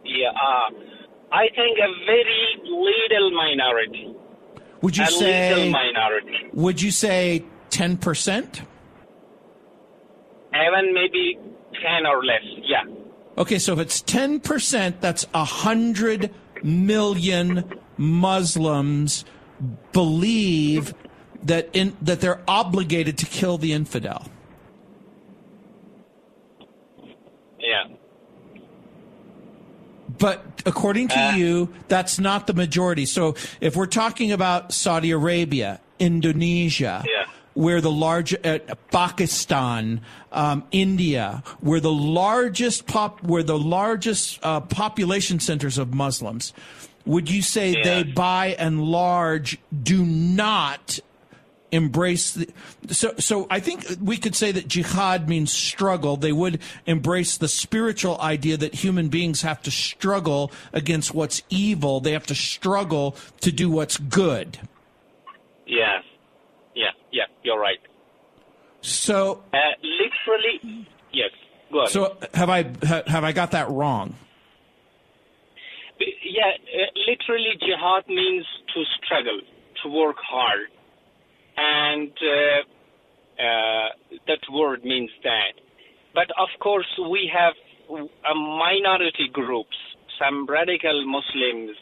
Yeah, 0.04 0.30
uh, 0.30 0.74
I 1.32 1.48
think 1.54 1.78
a 1.78 2.06
very 2.06 2.60
little 2.64 3.30
minority. 3.32 4.14
Would 4.82 4.96
you 4.96 5.04
a 5.04 5.08
say? 5.08 5.54
little 5.54 5.70
minority. 5.70 6.36
Would 6.52 6.82
you 6.82 6.90
say 6.90 7.44
ten 7.70 7.96
percent? 7.96 8.62
Even 10.54 10.94
maybe 10.94 11.36
10 11.82 12.06
or 12.06 12.24
less. 12.24 12.42
Yeah. 12.62 12.84
Okay, 13.36 13.58
so 13.58 13.72
if 13.72 13.80
it's 13.80 14.00
ten 14.02 14.38
percent, 14.38 15.00
that's 15.00 15.26
a 15.34 15.44
hundred 15.44 16.30
million 16.62 17.64
Muslims 17.96 19.24
believe 19.92 20.94
that 21.42 21.68
in 21.72 21.96
that 22.02 22.20
they're 22.20 22.42
obligated 22.46 23.18
to 23.18 23.26
kill 23.26 23.58
the 23.58 23.72
infidel. 23.72 24.26
Yeah. 27.58 27.84
But 30.18 30.62
according 30.66 31.08
to 31.08 31.18
Uh. 31.20 31.36
you, 31.36 31.68
that's 31.88 32.18
not 32.18 32.46
the 32.46 32.54
majority. 32.54 33.06
So 33.06 33.34
if 33.60 33.76
we're 33.76 33.86
talking 33.86 34.32
about 34.32 34.72
Saudi 34.72 35.10
Arabia, 35.10 35.80
Indonesia, 35.98 37.04
Yeah. 37.06 37.24
where 37.54 37.80
the 37.80 37.90
large 37.90 38.34
uh, 38.44 38.58
Pakistan, 38.90 40.00
um, 40.32 40.64
India, 40.72 41.42
where 41.60 41.80
the 41.80 41.92
largest 41.92 42.86
pop, 42.86 43.22
where 43.22 43.42
the 43.42 43.58
largest 43.58 44.38
uh, 44.42 44.60
population 44.60 45.38
centers 45.40 45.78
of 45.78 45.94
Muslims, 45.94 46.52
would 47.06 47.30
you 47.30 47.42
say 47.42 47.72
Yeah. 47.72 47.82
they, 47.84 48.02
by 48.02 48.56
and 48.58 48.82
large, 48.82 49.58
do 49.82 50.04
not 50.04 50.98
embrace 51.74 52.32
the 52.32 52.52
so 52.88 53.14
so 53.18 53.46
I 53.50 53.60
think 53.60 53.84
we 54.00 54.16
could 54.16 54.34
say 54.34 54.52
that 54.52 54.68
jihad 54.68 55.28
means 55.28 55.52
struggle 55.52 56.16
they 56.16 56.32
would 56.32 56.60
embrace 56.86 57.36
the 57.36 57.48
spiritual 57.48 58.20
idea 58.20 58.56
that 58.56 58.74
human 58.74 59.08
beings 59.08 59.42
have 59.42 59.60
to 59.62 59.70
struggle 59.70 60.52
against 60.72 61.14
what's 61.14 61.42
evil 61.50 62.00
they 62.00 62.12
have 62.12 62.26
to 62.26 62.34
struggle 62.34 63.16
to 63.40 63.50
do 63.50 63.70
what's 63.70 63.96
good 63.96 64.58
Yeah. 65.66 66.02
Yeah. 66.74 66.90
Yeah. 67.10 67.24
You're 67.42 67.60
right. 67.60 67.80
so 68.80 69.42
Uh, 69.52 69.58
literally, 69.82 70.86
yes. 71.12 71.30
Go 71.72 71.80
ahead. 71.80 71.90
so 71.90 72.16
have 72.34 72.50
I 72.50 72.62
ha- 72.86 73.02
have 73.06 73.24
I 73.24 73.32
got 73.32 73.50
that 73.50 73.68
wrong 73.70 74.14
yeah, 76.00 76.50
uh, 76.50 76.90
literally, 77.08 77.54
jihad 77.60 78.08
means 78.08 78.44
to 78.74 78.82
struggle, 78.98 79.40
to 79.82 79.88
work 79.88 80.16
hard. 80.18 80.68
And 81.56 82.10
uh, 82.10 83.42
uh, 83.42 83.88
that 84.26 84.40
word 84.52 84.84
means 84.84 85.10
that. 85.22 85.54
But 86.14 86.30
of 86.38 86.48
course, 86.60 86.86
we 87.10 87.30
have 87.32 87.54
uh, 87.90 88.34
minority 88.34 89.28
groups, 89.32 89.76
some 90.18 90.46
radical 90.46 91.04
Muslims, 91.06 91.76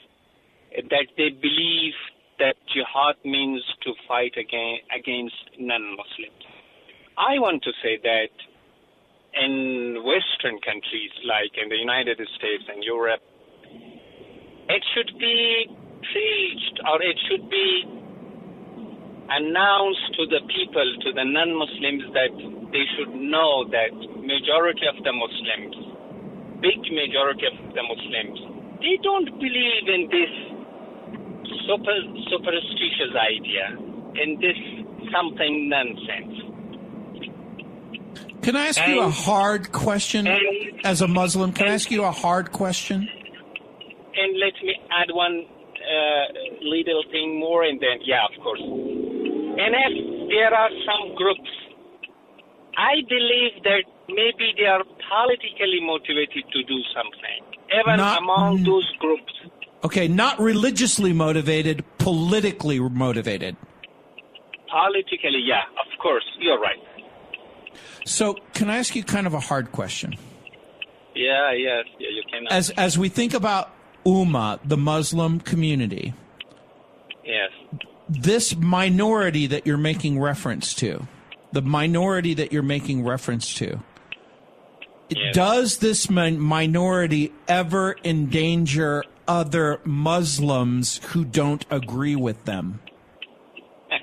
that 0.74 1.06
they 1.16 1.30
believe 1.30 1.94
that 2.38 2.56
jihad 2.72 3.16
means 3.24 3.62
to 3.82 3.92
fight 4.08 4.32
again, 4.38 4.78
against 4.90 5.36
non-Muslims. 5.58 6.42
I 7.18 7.38
want 7.38 7.62
to 7.64 7.72
say 7.82 8.00
that 8.02 8.32
in 9.40 10.02
Western 10.04 10.58
countries 10.60 11.12
like 11.24 11.52
in 11.60 11.68
the 11.68 11.76
United 11.76 12.16
States 12.36 12.64
and 12.68 12.82
Europe, 12.82 13.20
it 14.68 14.82
should 14.94 15.18
be 15.18 15.66
preached 16.00 16.80
or 16.88 17.02
it 17.02 17.16
should 17.28 17.48
be 17.50 18.01
announced 19.38 20.06
to 20.18 20.26
the 20.26 20.40
people, 20.52 20.86
to 21.04 21.12
the 21.12 21.24
non-Muslims, 21.24 22.04
that 22.12 22.32
they 22.72 22.84
should 22.96 23.12
know 23.14 23.64
that 23.68 23.92
majority 24.20 24.86
of 24.88 24.96
the 25.04 25.12
Muslims, 25.12 25.74
big 26.60 26.80
majority 26.92 27.46
of 27.48 27.56
the 27.74 27.82
Muslims, 27.82 28.38
they 28.80 28.96
don't 29.02 29.30
believe 29.38 29.84
in 29.88 30.08
this 30.10 30.32
super 31.66 31.96
superstitious 32.30 33.12
idea, 33.16 33.78
in 34.22 34.40
this 34.40 34.58
something 35.12 35.68
nonsense. 35.68 36.42
Can 38.42 38.56
I 38.56 38.66
ask 38.68 38.86
you 38.88 39.00
a 39.00 39.10
hard 39.10 39.70
question 39.70 40.26
and- 40.26 40.40
as 40.84 41.00
a 41.00 41.08
Muslim? 41.08 41.52
Can 41.52 41.68
I 41.68 41.74
ask 41.74 41.90
you 41.90 42.02
a 42.04 42.10
hard 42.10 42.50
question? 42.50 43.08
And 44.14 44.38
let 44.38 44.54
me 44.62 44.74
add 44.90 45.10
one 45.12 45.46
uh, 45.46 46.26
little 46.62 47.02
thing 47.10 47.38
more, 47.38 47.64
and 47.64 47.80
then, 47.80 47.98
yeah, 48.04 48.24
of 48.24 48.42
course. 48.42 48.60
And 49.58 49.74
if 49.74 50.28
there 50.30 50.52
are 50.54 50.70
some 50.86 51.14
groups, 51.14 51.50
I 52.76 53.02
believe 53.08 53.62
that 53.64 53.84
maybe 54.08 54.54
they 54.58 54.64
are 54.66 54.82
politically 55.10 55.80
motivated 55.82 56.44
to 56.52 56.62
do 56.64 56.78
something. 56.94 57.40
Even 57.72 57.96
Not- 57.96 58.18
among 58.18 58.64
those 58.64 58.88
groups, 58.98 59.32
Okay, 59.84 60.06
not 60.06 60.38
religiously 60.38 61.12
motivated, 61.12 61.84
politically 61.98 62.78
motivated. 62.78 63.56
politically, 64.70 65.40
yeah, 65.44 65.62
of 65.84 65.98
course, 65.98 66.24
you're 66.38 66.58
right. 66.60 66.78
So, 68.04 68.34
can 68.54 68.70
I 68.70 68.76
ask 68.78 68.94
you 68.94 69.02
kind 69.02 69.26
of 69.26 69.34
a 69.34 69.40
hard 69.40 69.72
question? 69.72 70.14
Yeah, 71.14 71.52
yes, 71.52 71.84
yeah, 71.98 72.08
you 72.10 72.22
can. 72.30 72.46
As 72.48 72.70
as 72.70 72.96
we 72.96 73.08
think 73.08 73.34
about 73.34 73.70
Ummah, 74.06 74.60
the 74.64 74.76
Muslim 74.76 75.40
community, 75.40 76.14
yes. 77.24 77.50
This 78.20 78.56
minority 78.56 79.46
that 79.46 79.66
you're 79.66 79.76
making 79.76 80.20
reference 80.20 80.74
to, 80.74 81.06
the 81.52 81.62
minority 81.62 82.34
that 82.34 82.52
you're 82.52 82.62
making 82.62 83.04
reference 83.04 83.54
to, 83.54 83.80
does 85.32 85.78
this 85.78 86.10
min- 86.10 86.40
minority 86.40 87.32
ever 87.48 87.96
endanger 88.04 89.04
other 89.28 89.80
Muslims 89.84 90.98
who 91.12 91.24
don't 91.24 91.64
agree 91.70 92.16
with 92.16 92.44
them? 92.44 92.80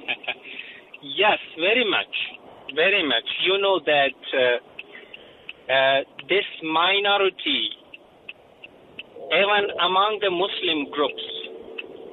Yes, 1.02 1.39
very 1.58 1.84
much, 1.89 2.15
very 2.76 3.04
much. 3.06 3.28
You 3.43 3.58
know 3.62 3.80
that 3.84 4.15
uh, 4.32 5.74
uh, 5.74 6.00
this 6.30 6.45
minority, 6.63 7.69
even 9.28 9.67
among 9.84 10.19
the 10.22 10.32
Muslim 10.32 10.88
groups, 10.91 11.24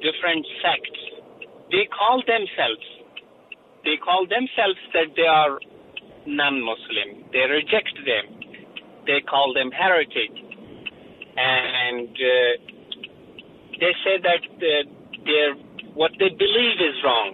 different 0.03 0.45
sects, 0.61 1.06
they 1.71 1.85
call 1.91 2.23
themselves, 2.25 2.85
they 3.83 3.97
call 3.97 4.25
themselves 4.27 4.79
that 4.93 5.15
they 5.15 5.27
are 5.27 5.59
non-Muslim. 6.25 7.23
They 7.31 7.45
reject 7.49 7.95
them. 8.05 8.25
They 9.05 9.21
call 9.21 9.53
them 9.53 9.71
heretic, 9.71 10.31
and 11.37 12.09
uh, 12.09 12.51
they 13.79 13.93
say 14.03 14.15
that 14.21 14.43
uh, 14.43 14.69
their 15.25 15.53
what 15.93 16.11
they 16.19 16.29
believe 16.29 16.77
is 16.81 16.95
wrong. 17.03 17.29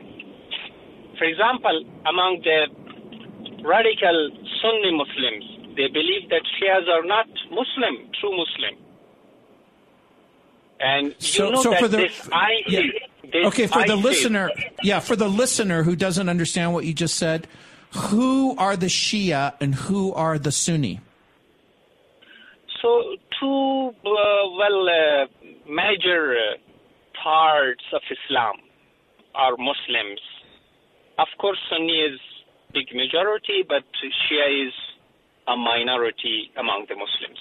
For 1.17 1.25
example, 1.25 1.83
among 2.07 2.41
the 2.43 2.67
radical 3.65 4.29
Sunni 4.61 4.91
Muslims, 4.95 5.45
they 5.75 5.87
believe 5.87 6.29
that 6.29 6.43
Shias 6.61 6.87
are 6.89 7.05
not 7.05 7.25
Muslim, 7.49 8.11
true 8.21 8.35
Muslim. 8.37 8.75
And 10.79 11.07
you 11.07 11.13
So- 11.19 11.49
know 11.49 11.61
so 11.61 11.69
that 11.71 11.79
for 11.79 11.87
the- 11.87 11.97
this 11.97 12.29
ISIS, 12.31 12.73
yeah. 12.73 13.02
Okay, 13.35 13.67
for 13.67 13.85
the 13.85 13.95
listener, 13.95 14.51
yeah, 14.83 14.99
for 14.99 15.15
the 15.15 15.27
listener 15.27 15.83
who 15.83 15.95
doesn't 15.95 16.29
understand 16.29 16.73
what 16.73 16.85
you 16.85 16.93
just 16.93 17.15
said, 17.15 17.47
who 17.91 18.55
are 18.57 18.75
the 18.75 18.87
Shia 18.87 19.53
and 19.59 19.73
who 19.73 20.13
are 20.13 20.37
the 20.37 20.51
Sunni? 20.51 21.01
So, 22.81 23.15
two 23.39 23.91
uh, 24.05 24.49
well 24.57 24.89
uh, 24.89 25.25
major 25.69 26.35
uh, 26.35 26.57
parts 27.23 27.83
of 27.93 28.01
Islam 28.11 28.55
are 29.35 29.55
Muslims. 29.57 30.19
Of 31.17 31.27
course, 31.39 31.57
Sunni 31.69 31.93
is 31.93 32.19
big 32.73 32.93
majority, 32.93 33.63
but 33.67 33.83
Shia 34.01 34.67
is 34.67 34.73
a 35.47 35.55
minority 35.55 36.51
among 36.57 36.85
the 36.89 36.95
Muslims. 36.95 37.39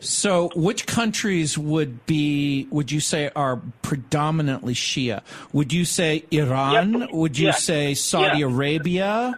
So, 0.00 0.50
which 0.54 0.86
countries 0.86 1.58
would 1.58 2.06
be, 2.06 2.66
would 2.70 2.92
you 2.92 3.00
say, 3.00 3.30
are 3.34 3.60
predominantly 3.82 4.74
Shia? 4.74 5.22
Would 5.52 5.72
you 5.72 5.84
say 5.84 6.24
Iran? 6.30 7.00
Yep. 7.00 7.08
Would 7.12 7.38
you 7.38 7.52
say 7.52 7.94
Saudi. 7.94 8.42
Arabia? 8.42 9.34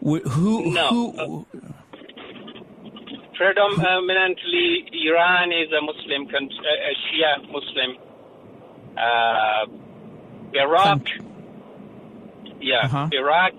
Wh- 0.00 0.26
Who, 0.28 0.72
No. 0.72 0.88
who, 0.88 1.46
Predominantly, 3.36 4.86
Iran 5.06 5.50
is 5.52 5.68
a 5.72 5.80
Muslim 5.82 6.26
country, 6.28 6.58
a 6.62 6.94
Shia 7.02 7.50
Muslim. 7.50 7.96
Uh, 8.96 9.66
Iraq, 10.54 11.00
yeah, 12.60 12.84
Uh-huh. 12.84 13.08
Iraq, 13.12 13.52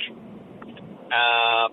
uh, 1.12 1.68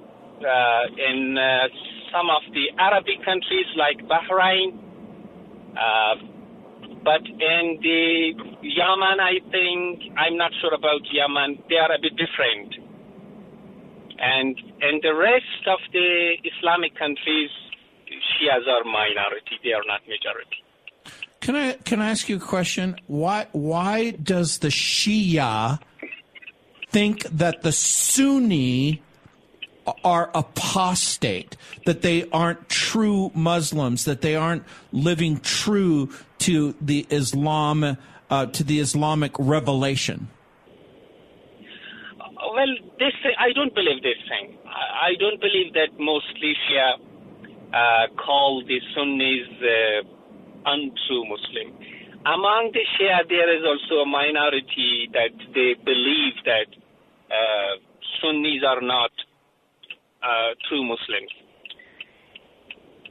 uh, 0.44 0.82
in 1.10 1.36
uh, 1.38 1.68
some 2.12 2.28
of 2.30 2.42
the 2.52 2.70
Arabic 2.78 3.24
countries 3.24 3.66
like 3.76 3.98
Bahrain, 4.06 4.78
uh, 5.76 6.14
but 7.04 7.22
in 7.26 7.78
the 7.80 8.32
Yemen, 8.62 9.18
I 9.20 9.40
think 9.50 10.12
I'm 10.18 10.36
not 10.36 10.52
sure 10.60 10.74
about 10.74 11.00
Yemen. 11.12 11.62
They 11.68 11.76
are 11.76 11.92
a 11.92 11.98
bit 12.00 12.14
different, 12.16 12.74
and 14.18 14.58
in 14.82 15.00
the 15.02 15.14
rest 15.14 15.62
of 15.66 15.78
the 15.92 16.36
Islamic 16.44 16.96
countries, 16.98 17.50
Shias 18.06 18.66
are 18.68 18.84
minority; 18.84 19.56
they 19.64 19.72
are 19.72 19.86
not 19.86 20.00
majority. 20.06 20.60
Can 21.40 21.56
I 21.56 21.72
can 21.84 22.00
I 22.00 22.10
ask 22.10 22.28
you 22.28 22.36
a 22.36 22.40
question? 22.40 22.96
Why 23.06 23.46
why 23.52 24.10
does 24.10 24.58
the 24.58 24.68
Shia 24.68 25.80
think 26.90 27.22
that 27.24 27.62
the 27.62 27.72
Sunni 27.72 29.02
are 30.04 30.30
apostate, 30.34 31.56
that 31.86 32.02
they 32.02 32.28
aren't 32.30 32.68
true 32.68 33.30
Muslims, 33.34 34.04
that 34.04 34.20
they 34.20 34.36
aren't 34.36 34.64
living 34.92 35.40
true 35.40 36.10
to 36.38 36.74
the 36.80 37.06
Islam 37.10 37.96
uh, 38.30 38.46
to 38.46 38.64
the 38.64 38.78
Islamic 38.78 39.32
revelation? 39.38 40.28
Well, 42.18 42.72
this 42.98 43.12
I 43.38 43.52
don't 43.52 43.74
believe 43.74 44.02
this 44.02 44.18
thing. 44.28 44.56
I 44.66 45.14
don't 45.18 45.40
believe 45.40 45.72
that 45.74 45.98
mostly 45.98 46.54
Shia 46.66 46.94
uh, 47.72 48.14
call 48.16 48.62
the 48.66 48.80
Sunnis 48.94 49.48
uh, 49.62 50.70
untrue 50.70 51.24
Muslim. 51.26 51.74
Among 52.26 52.70
the 52.72 52.84
Shia, 52.94 53.28
there 53.28 53.48
is 53.56 53.64
also 53.64 54.02
a 54.02 54.06
minority 54.06 55.08
that 55.12 55.32
they 55.54 55.74
believe 55.84 56.34
that 56.44 56.68
uh, 57.30 57.80
Sunnis 58.20 58.62
are 58.66 58.80
not 58.80 59.10
uh, 60.22 60.54
true 60.68 60.84
Muslims. 60.84 61.32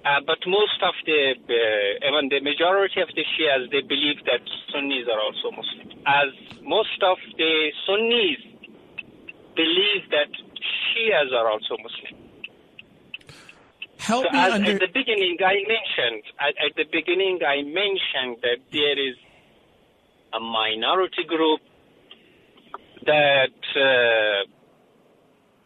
Uh, 0.05 0.21
but 0.25 0.39
most 0.47 0.79
of 0.81 0.95
the, 1.05 1.35
uh, 1.35 2.07
even 2.07 2.29
the 2.29 2.39
majority 2.39 3.01
of 3.01 3.09
the 3.15 3.23
Shias, 3.35 3.69
they 3.71 3.81
believe 3.81 4.23
that 4.25 4.39
Sunnis 4.71 5.05
are 5.11 5.19
also 5.19 5.51
Muslims. 5.51 5.93
As 6.07 6.31
most 6.63 7.03
of 7.03 7.17
the 7.37 7.71
Sunnis 7.85 8.39
believe 9.55 10.03
that 10.11 10.31
Shias 10.55 11.33
are 11.35 11.51
also 11.51 11.75
Muslim. 11.83 12.15
Help 13.99 14.25
So 14.25 14.31
me 14.31 14.39
as, 14.39 14.53
under. 14.53 14.71
at 14.71 14.79
the 14.79 14.87
beginning, 14.93 15.37
I 15.43 15.55
mentioned 15.67 16.23
at, 16.39 16.55
at 16.65 16.73
the 16.77 16.85
beginning 16.91 17.39
I 17.45 17.61
mentioned 17.63 18.37
that 18.41 18.59
there 18.71 18.97
is 18.97 19.15
a 20.33 20.39
minority 20.39 21.25
group 21.27 21.59
that 23.05 23.59
uh, 23.75 24.47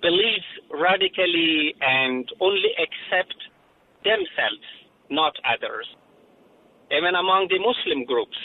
believes 0.04 0.46
radically 0.70 1.74
and 1.82 2.30
only 2.40 2.72
accept 2.78 3.34
themselves, 4.04 4.68
not 5.10 5.34
others. 5.48 5.88
Even 6.92 7.16
among 7.16 7.48
the 7.50 7.58
Muslim 7.58 8.06
groups, 8.06 8.38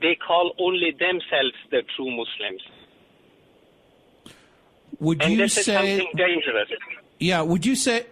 they 0.00 0.14
call 0.14 0.52
only 0.60 0.92
themselves 0.92 1.56
the 1.72 1.82
true 1.96 2.10
Muslims, 2.10 2.62
would 5.00 5.22
and 5.22 5.32
you 5.32 5.38
this 5.38 5.56
is 5.58 5.64
say? 5.64 5.74
something 5.74 6.12
dangerous. 6.16 6.68
Yeah. 7.18 7.42
Would 7.42 7.64
you 7.66 7.76
say? 7.76 8.06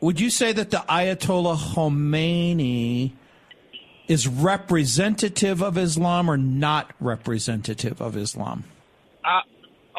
would 0.00 0.20
you 0.20 0.28
say 0.30 0.52
that 0.52 0.70
the 0.70 0.78
Ayatollah 0.78 1.56
Khomeini 1.56 3.12
is 4.08 4.28
representative 4.28 5.62
of 5.62 5.78
Islam 5.78 6.30
or 6.30 6.36
not 6.36 6.92
representative 7.00 8.00
of 8.02 8.16
Islam? 8.16 8.64
Uh, 9.24 9.40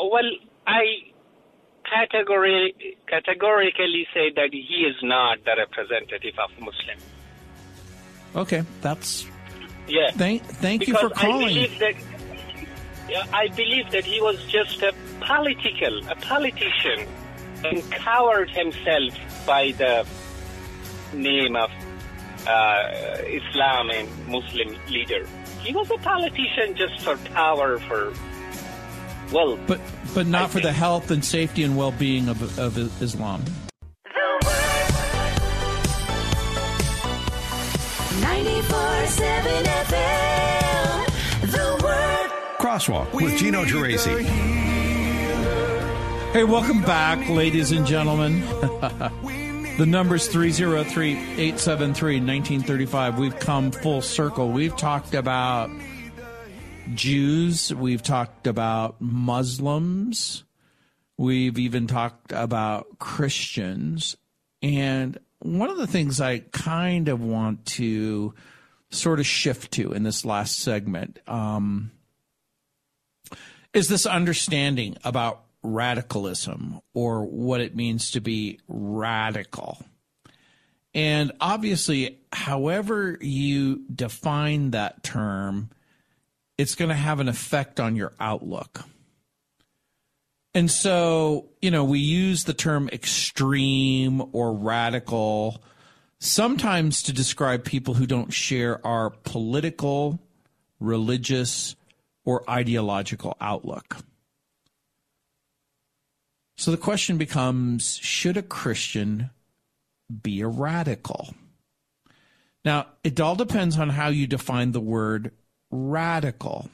well, 0.03 0.29
I 0.67 0.81
categori- 1.93 2.95
categorically 3.07 4.07
say 4.13 4.31
that 4.35 4.49
he 4.51 4.85
is 4.89 4.95
not 5.03 5.43
the 5.45 5.55
representative 5.57 6.35
of 6.39 6.49
Muslim. 6.59 6.97
Okay, 8.35 8.63
that's 8.81 9.25
Yeah. 9.87 10.11
thank 10.11 10.43
thank 10.43 10.79
because 10.81 11.01
you 11.01 11.09
for 11.09 11.15
calling. 11.15 11.45
I 11.45 11.53
believe 11.53 11.79
that 11.79 11.95
yeah, 13.09 13.25
I 13.33 13.47
believe 13.49 13.91
that 13.91 14.05
he 14.05 14.19
was 14.21 14.37
just 14.45 14.81
a 14.81 14.93
political, 15.19 15.93
a 16.09 16.15
politician, 16.15 16.99
and 17.65 17.77
covered 17.91 18.49
himself 18.49 19.13
by 19.45 19.71
the 19.71 20.05
name 21.13 21.55
of 21.55 21.69
uh, 22.47 22.89
Islam 23.39 23.89
and 23.89 24.07
Muslim 24.27 24.75
leader. 24.89 25.27
He 25.61 25.73
was 25.73 25.89
a 25.91 25.97
politician 25.97 26.75
just 26.75 26.99
for 27.01 27.15
power, 27.33 27.79
for 27.79 28.13
well, 29.33 29.57
but 29.67 29.81
but 30.13 30.27
not 30.27 30.43
I 30.43 30.47
for 30.47 30.59
the 30.59 30.71
health 30.71 31.11
and 31.11 31.25
safety 31.25 31.63
and 31.63 31.75
well 31.75 31.91
being 31.91 32.29
of 32.29 32.59
of 32.59 32.77
Islam. 33.01 33.43
94.7 38.21 39.63
FM. 39.63 41.51
The 41.51 41.79
Word. 41.83 42.31
Crosswalk 42.59 43.11
with 43.13 43.37
Gino 43.37 43.65
Geraci. 43.65 44.23
Hey, 46.31 46.43
welcome 46.43 46.81
back, 46.81 47.27
ladies 47.29 47.71
and 47.71 47.85
gentlemen. 47.85 48.39
the 49.77 49.85
number's 49.85 50.27
303 50.27 51.11
873 51.11 52.15
1935. 52.15 53.19
We've 53.19 53.37
come 53.39 53.71
full 53.71 54.01
circle. 54.01 54.49
We've 54.49 54.75
talked 54.75 55.13
about 55.13 55.69
Jews, 56.93 57.73
we've 57.73 58.03
talked 58.03 58.45
about 58.45 58.99
Muslims, 58.99 60.43
we've 61.17 61.57
even 61.57 61.87
talked 61.87 62.31
about 62.31 62.99
Christians. 62.99 64.17
And 64.61 65.17
one 65.39 65.69
of 65.69 65.77
the 65.77 65.87
things 65.87 66.19
I 66.21 66.39
kind 66.39 67.07
of 67.07 67.21
want 67.21 67.65
to 67.67 68.33
sort 68.89 69.19
of 69.19 69.25
shift 69.25 69.71
to 69.73 69.93
in 69.93 70.03
this 70.03 70.25
last 70.25 70.59
segment 70.59 71.19
um, 71.27 71.91
is 73.73 73.87
this 73.87 74.05
understanding 74.05 74.97
about 75.03 75.43
radicalism 75.63 76.81
or 76.93 77.25
what 77.25 77.61
it 77.61 77.75
means 77.75 78.11
to 78.11 78.21
be 78.21 78.59
radical. 78.67 79.83
And 80.93 81.31
obviously, 81.39 82.19
however 82.31 83.17
you 83.19 83.83
define 83.93 84.71
that 84.71 85.03
term, 85.03 85.71
it's 86.57 86.75
going 86.75 86.89
to 86.89 86.95
have 86.95 87.19
an 87.19 87.27
effect 87.27 87.79
on 87.79 87.95
your 87.95 88.13
outlook. 88.19 88.83
And 90.53 90.69
so, 90.69 91.49
you 91.61 91.71
know, 91.71 91.83
we 91.83 91.99
use 91.99 92.43
the 92.43 92.53
term 92.53 92.89
extreme 92.89 94.21
or 94.33 94.53
radical 94.53 95.63
sometimes 96.19 97.03
to 97.03 97.13
describe 97.13 97.65
people 97.65 97.95
who 97.95 98.05
don't 98.05 98.31
share 98.31 98.85
our 98.85 99.09
political, 99.09 100.19
religious, 100.79 101.75
or 102.23 102.49
ideological 102.49 103.35
outlook. 103.41 103.97
So 106.55 106.71
the 106.71 106.77
question 106.77 107.17
becomes 107.17 107.97
should 107.97 108.37
a 108.37 108.43
Christian 108.43 109.31
be 110.21 110.41
a 110.41 110.47
radical? 110.47 111.33
Now, 112.63 112.87
it 113.03 113.19
all 113.19 113.35
depends 113.35 113.77
on 113.77 113.89
how 113.89 114.07
you 114.07 114.27
define 114.27 114.71
the 114.71 114.79
word 114.79 115.31
radical. 115.73 116.69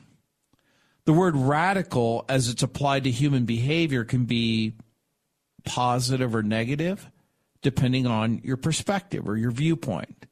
The 1.05 1.13
word 1.13 1.35
radical, 1.35 2.25
as 2.29 2.49
it's 2.49 2.61
applied 2.61 3.05
to 3.05 3.11
human 3.11 3.45
behavior, 3.45 4.03
can 4.03 4.25
be 4.25 4.73
positive 5.65 6.35
or 6.35 6.43
negative, 6.43 7.09
depending 7.61 8.05
on 8.05 8.41
your 8.43 8.57
perspective 8.57 9.27
or 9.27 9.37
your 9.37 9.51
viewpoint. 9.51 10.25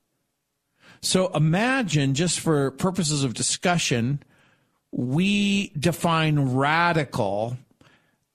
So 1.02 1.32
imagine, 1.34 2.14
just 2.14 2.40
for 2.40 2.72
purposes 2.72 3.24
of 3.24 3.34
discussion, 3.34 4.22
we 4.92 5.70
define 5.70 6.56
radical 6.56 7.58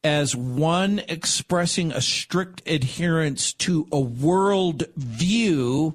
as 0.04 0.34
one 0.34 1.00
expressing 1.08 1.92
a 1.92 2.00
strict 2.00 2.68
adherence 2.68 3.52
to 3.52 3.86
a 3.92 4.00
world 4.00 4.84
view 4.96 5.94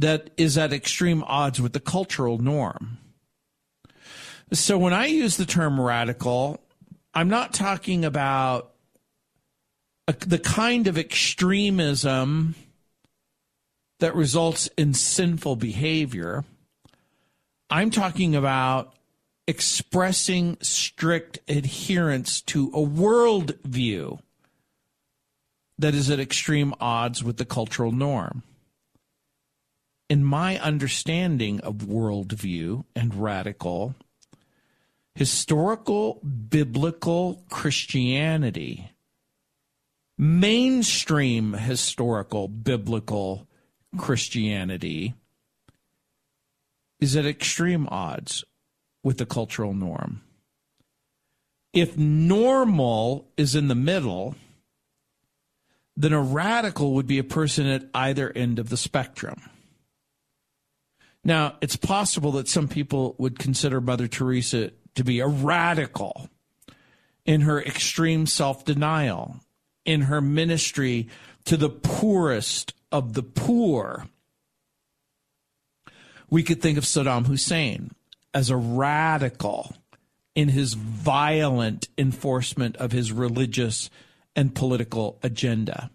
that 0.00 0.30
is 0.36 0.56
at 0.56 0.72
extreme 0.72 1.22
odds 1.26 1.60
with 1.60 1.72
the 1.74 1.80
cultural 1.80 2.38
norm. 2.38 2.98
So 4.52 4.78
when 4.78 4.92
I 4.92 5.06
use 5.06 5.36
the 5.36 5.46
term 5.46 5.80
radical, 5.80 6.60
I'm 7.14 7.28
not 7.28 7.52
talking 7.52 8.04
about 8.04 8.72
a, 10.08 10.12
the 10.12 10.38
kind 10.38 10.86
of 10.86 10.96
extremism 10.96 12.54
that 14.00 14.14
results 14.14 14.68
in 14.78 14.94
sinful 14.94 15.56
behavior. 15.56 16.44
I'm 17.68 17.90
talking 17.90 18.34
about 18.34 18.94
expressing 19.46 20.56
strict 20.62 21.40
adherence 21.46 22.40
to 22.42 22.68
a 22.68 22.80
worldview 22.80 24.18
that 25.78 25.94
is 25.94 26.10
at 26.10 26.20
extreme 26.20 26.74
odds 26.80 27.22
with 27.22 27.36
the 27.36 27.44
cultural 27.44 27.92
norm. 27.92 28.42
In 30.10 30.24
my 30.24 30.58
understanding 30.58 31.60
of 31.60 31.76
worldview 31.76 32.84
and 32.96 33.14
radical, 33.14 33.94
historical 35.14 36.14
biblical 36.14 37.44
Christianity, 37.48 38.90
mainstream 40.18 41.52
historical 41.52 42.48
biblical 42.48 43.46
Christianity, 43.96 45.14
is 46.98 47.14
at 47.14 47.24
extreme 47.24 47.86
odds 47.88 48.42
with 49.04 49.18
the 49.18 49.26
cultural 49.26 49.74
norm. 49.74 50.22
If 51.72 51.96
normal 51.96 53.28
is 53.36 53.54
in 53.54 53.68
the 53.68 53.76
middle, 53.76 54.34
then 55.96 56.12
a 56.12 56.20
radical 56.20 56.94
would 56.94 57.06
be 57.06 57.18
a 57.18 57.24
person 57.24 57.68
at 57.68 57.88
either 57.94 58.32
end 58.32 58.58
of 58.58 58.70
the 58.70 58.76
spectrum. 58.76 59.40
Now, 61.22 61.56
it's 61.60 61.76
possible 61.76 62.32
that 62.32 62.48
some 62.48 62.68
people 62.68 63.14
would 63.18 63.38
consider 63.38 63.80
Mother 63.80 64.08
Teresa 64.08 64.72
to 64.94 65.04
be 65.04 65.20
a 65.20 65.26
radical 65.26 66.28
in 67.26 67.42
her 67.42 67.62
extreme 67.62 68.26
self 68.26 68.64
denial, 68.64 69.40
in 69.84 70.02
her 70.02 70.20
ministry 70.20 71.08
to 71.44 71.56
the 71.56 71.68
poorest 71.68 72.74
of 72.90 73.14
the 73.14 73.22
poor. 73.22 74.06
We 76.28 76.42
could 76.42 76.62
think 76.62 76.78
of 76.78 76.84
Saddam 76.84 77.26
Hussein 77.26 77.90
as 78.32 78.50
a 78.50 78.56
radical 78.56 79.74
in 80.34 80.48
his 80.48 80.74
violent 80.74 81.88
enforcement 81.98 82.76
of 82.76 82.92
his 82.92 83.12
religious 83.12 83.90
and 84.36 84.54
political 84.54 85.18
agenda. 85.22 85.90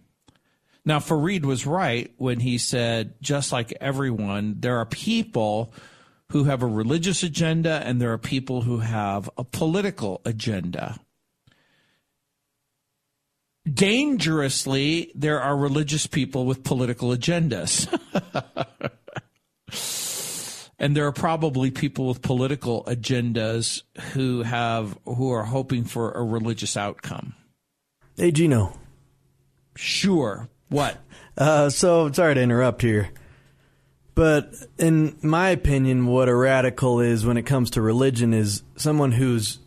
Now, 0.85 0.99
Farid 0.99 1.45
was 1.45 1.65
right 1.65 2.13
when 2.17 2.39
he 2.39 2.59
said, 2.59 3.15
just 3.19 3.51
like 3.51 3.73
everyone, 3.81 4.57
there 4.59 4.77
are 4.77 4.85
people 4.85 5.73
who 6.31 6.43
have 6.43 6.61
a 6.61 6.67
religious 6.67 7.23
agenda 7.23 7.81
and 7.83 7.99
there 7.99 8.11
are 8.11 8.19
people 8.19 8.61
who 8.61 8.79
have 8.79 9.29
a 9.37 9.43
political 9.43 10.21
agenda. 10.25 10.99
Dangerously, 13.71 15.11
there 15.15 15.41
are 15.41 15.57
religious 15.57 16.05
people 16.05 16.45
with 16.45 16.63
political 16.63 17.09
agendas. 17.09 17.87
and 20.79 20.95
there 20.95 21.07
are 21.07 21.11
probably 21.11 21.71
people 21.71 22.07
with 22.07 22.21
political 22.21 22.83
agendas 22.83 23.81
who 24.13 24.43
have 24.43 24.99
who 25.05 25.31
are 25.31 25.45
hoping 25.45 25.83
for 25.83 26.11
a 26.11 26.23
religious 26.23 26.77
outcome. 26.77 27.33
Hey, 28.17 28.31
Gino. 28.31 28.77
Sure. 29.75 30.47
What? 30.69 30.97
Uh, 31.37 31.69
so 31.69 32.11
sorry 32.11 32.35
to 32.35 32.41
interrupt 32.41 32.81
here, 32.81 33.09
but 34.15 34.53
in 34.77 35.17
my 35.21 35.49
opinion, 35.49 36.05
what 36.05 36.29
a 36.29 36.35
radical 36.35 37.01
is 37.01 37.25
when 37.25 37.37
it 37.37 37.43
comes 37.43 37.71
to 37.71 37.81
religion 37.81 38.33
is 38.33 38.63
someone 38.77 39.11
who's 39.11 39.59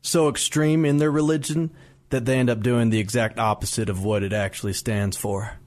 so 0.00 0.28
extreme 0.28 0.84
in 0.84 0.98
their 0.98 1.10
religion 1.10 1.70
that 2.10 2.24
they 2.24 2.38
end 2.38 2.50
up 2.50 2.60
doing 2.60 2.90
the 2.90 2.98
exact 2.98 3.38
opposite 3.38 3.88
of 3.88 4.04
what 4.04 4.22
it 4.22 4.32
actually 4.32 4.72
stands 4.72 5.16
for. 5.16 5.58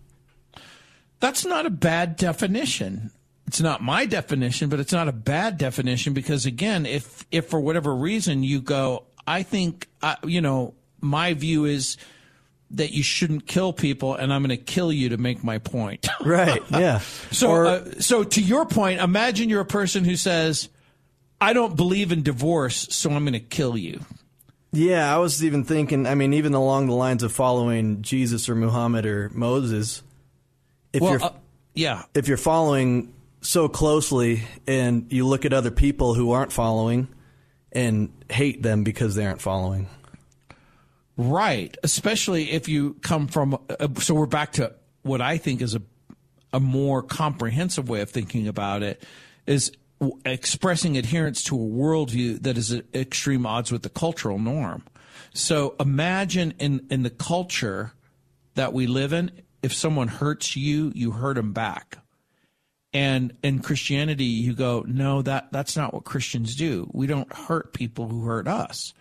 That's 1.19 1.45
not 1.45 1.65
a 1.65 1.71
bad 1.71 2.15
definition. 2.15 3.11
It's 3.47 3.61
not 3.61 3.81
my 3.81 4.05
definition, 4.05 4.69
but 4.69 4.79
it's 4.79 4.93
not 4.93 5.07
a 5.07 5.13
bad 5.13 5.57
definition 5.57 6.13
because 6.13 6.45
again, 6.45 6.85
if 6.85 7.25
if 7.31 7.47
for 7.47 7.59
whatever 7.59 7.95
reason 7.95 8.43
you 8.43 8.61
go, 8.61 9.03
I 9.27 9.43
think 9.43 9.87
uh, 10.01 10.15
you 10.25 10.41
know, 10.41 10.73
my 11.01 11.33
view 11.33 11.65
is 11.65 11.97
that 12.75 12.91
you 12.91 13.03
shouldn't 13.03 13.47
kill 13.47 13.73
people, 13.73 14.15
and 14.15 14.33
I'm 14.33 14.41
going 14.41 14.57
to 14.57 14.63
kill 14.63 14.91
you 14.91 15.09
to 15.09 15.17
make 15.17 15.43
my 15.43 15.57
point. 15.57 16.07
Right. 16.25 16.61
Yeah. 16.71 17.01
So, 17.31 17.49
Or- 17.49 17.65
uh, 17.65 17.91
so 17.99 18.23
to 18.23 18.41
your 18.41 18.65
point, 18.65 18.99
imagine 19.01 19.49
you're 19.49 19.61
a 19.61 19.65
person 19.65 20.03
who 20.05 20.15
says, 20.15 20.69
"I 21.39 21.53
don't 21.53 21.75
believe 21.75 22.11
in 22.11 22.23
divorce, 22.23 22.87
so 22.89 23.11
I'm 23.11 23.23
going 23.23 23.33
to 23.33 23.39
kill 23.39 23.77
you." 23.77 23.99
Yeah, 24.71 25.13
I 25.13 25.19
was 25.19 25.43
even 25.43 25.63
thinking. 25.63 26.07
I 26.07 26.15
mean, 26.15 26.33
even 26.33 26.53
along 26.53 26.87
the 26.87 26.95
lines 26.95 27.23
of 27.23 27.31
following 27.31 28.01
Jesus 28.01 28.49
or 28.49 28.55
Muhammad 28.55 29.05
or 29.05 29.29
Moses. 29.33 30.01
If 30.93 31.01
well, 31.01 31.11
you're 31.11 31.23
uh, 31.23 31.33
yeah, 31.73 32.03
if 32.13 32.27
you're 32.27 32.37
following 32.37 33.13
so 33.41 33.69
closely 33.69 34.43
and 34.65 35.11
you 35.11 35.27
look 35.27 35.45
at 35.45 35.53
other 35.53 35.71
people 35.71 36.13
who 36.13 36.31
aren't 36.31 36.51
following 36.51 37.07
and 37.71 38.11
hate 38.29 38.63
them 38.63 38.83
because 38.83 39.15
they 39.15 39.25
aren't 39.25 39.41
following. 39.41 39.87
Right. 41.17 41.75
Especially 41.83 42.51
if 42.51 42.67
you 42.67 42.95
come 43.01 43.27
from. 43.27 43.57
Uh, 43.69 43.87
so 43.99 44.13
we're 44.13 44.25
back 44.25 44.53
to 44.53 44.73
what 45.03 45.21
I 45.21 45.37
think 45.37 45.61
is 45.61 45.75
a 45.75 45.81
a 46.55 46.59
more 46.59 47.03
comprehensive 47.03 47.89
way 47.89 47.99
of 47.99 48.09
thinking 48.09 48.47
about 48.47 48.81
it 48.81 49.03
is 49.45 49.73
w- 49.99 50.17
expressing 50.23 50.97
adherence 50.97 51.43
to 51.43 51.55
a 51.55 51.59
worldview 51.59 52.41
that 52.43 52.57
is 52.57 52.71
at 52.71 52.85
extreme 52.93 53.45
odds 53.45 53.73
with 53.73 53.83
the 53.83 53.89
cultural 53.89 54.39
norm. 54.39 54.83
So 55.33 55.75
imagine 55.81 56.53
in 56.57 56.87
in 56.89 57.03
the 57.03 57.09
culture 57.09 57.91
that 58.53 58.71
we 58.71 58.87
live 58.87 59.11
in, 59.11 59.31
if 59.61 59.73
someone 59.73 60.07
hurts 60.07 60.55
you, 60.55 60.93
you 60.95 61.11
hurt 61.11 61.35
them 61.35 61.51
back. 61.51 61.97
And 62.93 63.35
in 63.43 63.59
Christianity, 63.59 64.23
you 64.23 64.53
go, 64.53 64.85
no, 64.87 65.21
that 65.23 65.51
that's 65.51 65.75
not 65.75 65.93
what 65.93 66.05
Christians 66.05 66.55
do. 66.55 66.89
We 66.93 67.05
don't 67.05 67.31
hurt 67.33 67.73
people 67.73 68.07
who 68.07 68.23
hurt 68.23 68.47
us. 68.47 68.93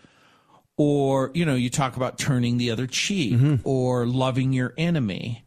Or 0.76 1.30
you 1.34 1.44
know, 1.44 1.54
you 1.54 1.70
talk 1.70 1.96
about 1.96 2.18
turning 2.18 2.58
the 2.58 2.70
other 2.72 2.86
cheek 2.86 3.34
or 3.64 4.06
loving 4.06 4.52
your 4.52 4.74
enemy. 4.76 5.44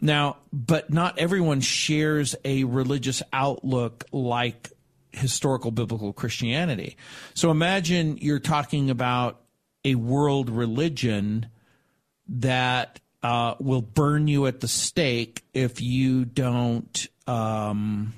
Now, 0.00 0.36
but 0.52 0.90
not 0.90 1.18
everyone 1.18 1.60
shares 1.60 2.34
a 2.44 2.64
religious 2.64 3.22
outlook 3.32 4.04
like 4.12 4.70
historical 5.12 5.70
biblical 5.72 6.12
Christianity. 6.12 6.96
So 7.34 7.50
imagine 7.50 8.16
you're 8.18 8.38
talking 8.38 8.90
about 8.90 9.40
a 9.84 9.96
world 9.96 10.48
religion 10.50 11.46
that 12.28 13.00
uh, 13.22 13.54
will 13.60 13.82
burn 13.82 14.28
you 14.28 14.46
at 14.46 14.60
the 14.60 14.68
stake 14.68 15.42
if 15.52 15.82
you 15.82 16.24
don't 16.24 17.08
um, 17.26 18.14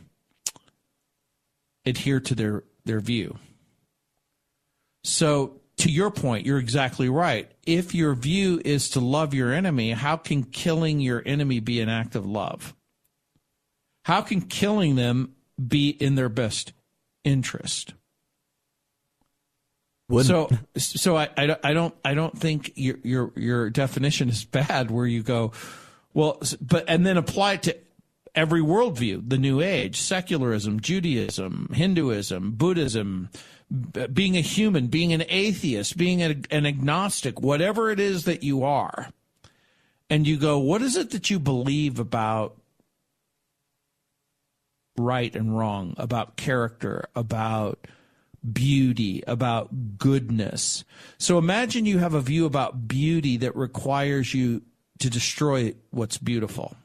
adhere 1.85 2.21
to 2.21 2.35
their 2.35 2.65
their 2.85 3.01
view. 3.01 3.39
So, 5.05 5.61
to 5.83 5.91
your 5.91 6.11
point, 6.11 6.47
you're 6.47 6.59
exactly 6.59 7.09
right. 7.09 7.51
If 7.67 7.93
your 7.95 8.15
view 8.15 8.61
is 8.65 8.91
to 8.91 9.01
love 9.01 9.35
your 9.35 9.53
enemy, 9.53 9.91
how 9.91 10.17
can 10.17 10.45
killing 10.45 11.01
your 11.01 11.23
enemy 11.27 11.59
be 11.59 11.81
an 11.81 11.89
act 11.89 12.15
of 12.15 12.25
love? 12.25 12.75
How 14.05 14.21
can 14.23 14.43
killing 14.43 14.95
them 14.95 15.35
be 15.65 15.91
in 15.91 16.15
their 16.15 16.29
best 16.29 16.73
interest? 17.25 17.95
So, 20.27 20.49
so 20.77 21.17
I, 21.17 21.31
I, 21.37 21.47
don't- 21.47 21.61
I 21.65 21.73
don't, 21.73 21.95
I 22.05 22.15
don't 22.15 22.39
think 22.39 22.73
your, 22.77 22.97
your, 23.03 23.33
your 23.35 23.71
definition 23.71 24.29
is 24.29 24.45
bad 24.45 24.91
where 24.91 25.07
you 25.07 25.23
go, 25.23 25.53
well, 26.15 26.41
but, 26.61 26.85
and 26.87 27.05
then 27.05 27.17
apply 27.17 27.55
it 27.55 27.63
to 27.65 27.77
every 28.35 28.61
worldview, 28.61 29.29
the 29.29 29.39
new 29.39 29.61
age, 29.61 30.01
secularism, 30.01 30.81
Judaism, 30.81 31.71
Hinduism, 31.75 32.53
Buddhism, 32.53 33.31
being 34.13 34.37
a 34.37 34.43
human, 34.43 34.89
being 34.89 35.13
an 35.13 35.25
atheist, 35.29 35.97
being 35.97 36.23
an, 36.23 36.45
an 36.51 36.67
agnostic, 36.67 37.41
whatever 37.41 37.91
it 37.91 37.99
is 37.99 38.25
that 38.25 38.43
you 38.43 38.65
are. 38.65 39.09
And 40.11 40.27
you 40.27 40.37
go, 40.37 40.59
what 40.59 40.83
is 40.83 40.97
it 40.97 41.11
that 41.11 41.31
you 41.31 41.39
believe 41.39 41.99
about 41.99 42.57
right 44.99 45.35
and 45.35 45.57
wrong, 45.57 45.95
about 45.97 46.37
character, 46.37 47.07
about 47.15 47.87
beauty, 48.51 49.23
about 49.27 49.99
goodness. 49.99 50.85
So 51.19 51.39
imagine 51.39 51.87
you 51.87 51.99
have 51.99 52.15
a 52.15 52.21
view 52.21 52.45
about 52.45 52.89
beauty 52.89 53.37
that 53.39 53.55
requires 53.55 54.35
you 54.35 54.63
to 54.99 55.09
destroy 55.09 55.75
what's 55.91 56.19
beautiful. 56.19 56.77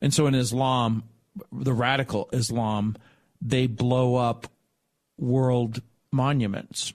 And 0.00 0.12
so 0.12 0.26
in 0.26 0.34
Islam, 0.34 1.04
the 1.52 1.72
radical 1.72 2.28
Islam, 2.32 2.96
they 3.40 3.66
blow 3.66 4.16
up 4.16 4.46
world 5.18 5.82
monuments 6.12 6.92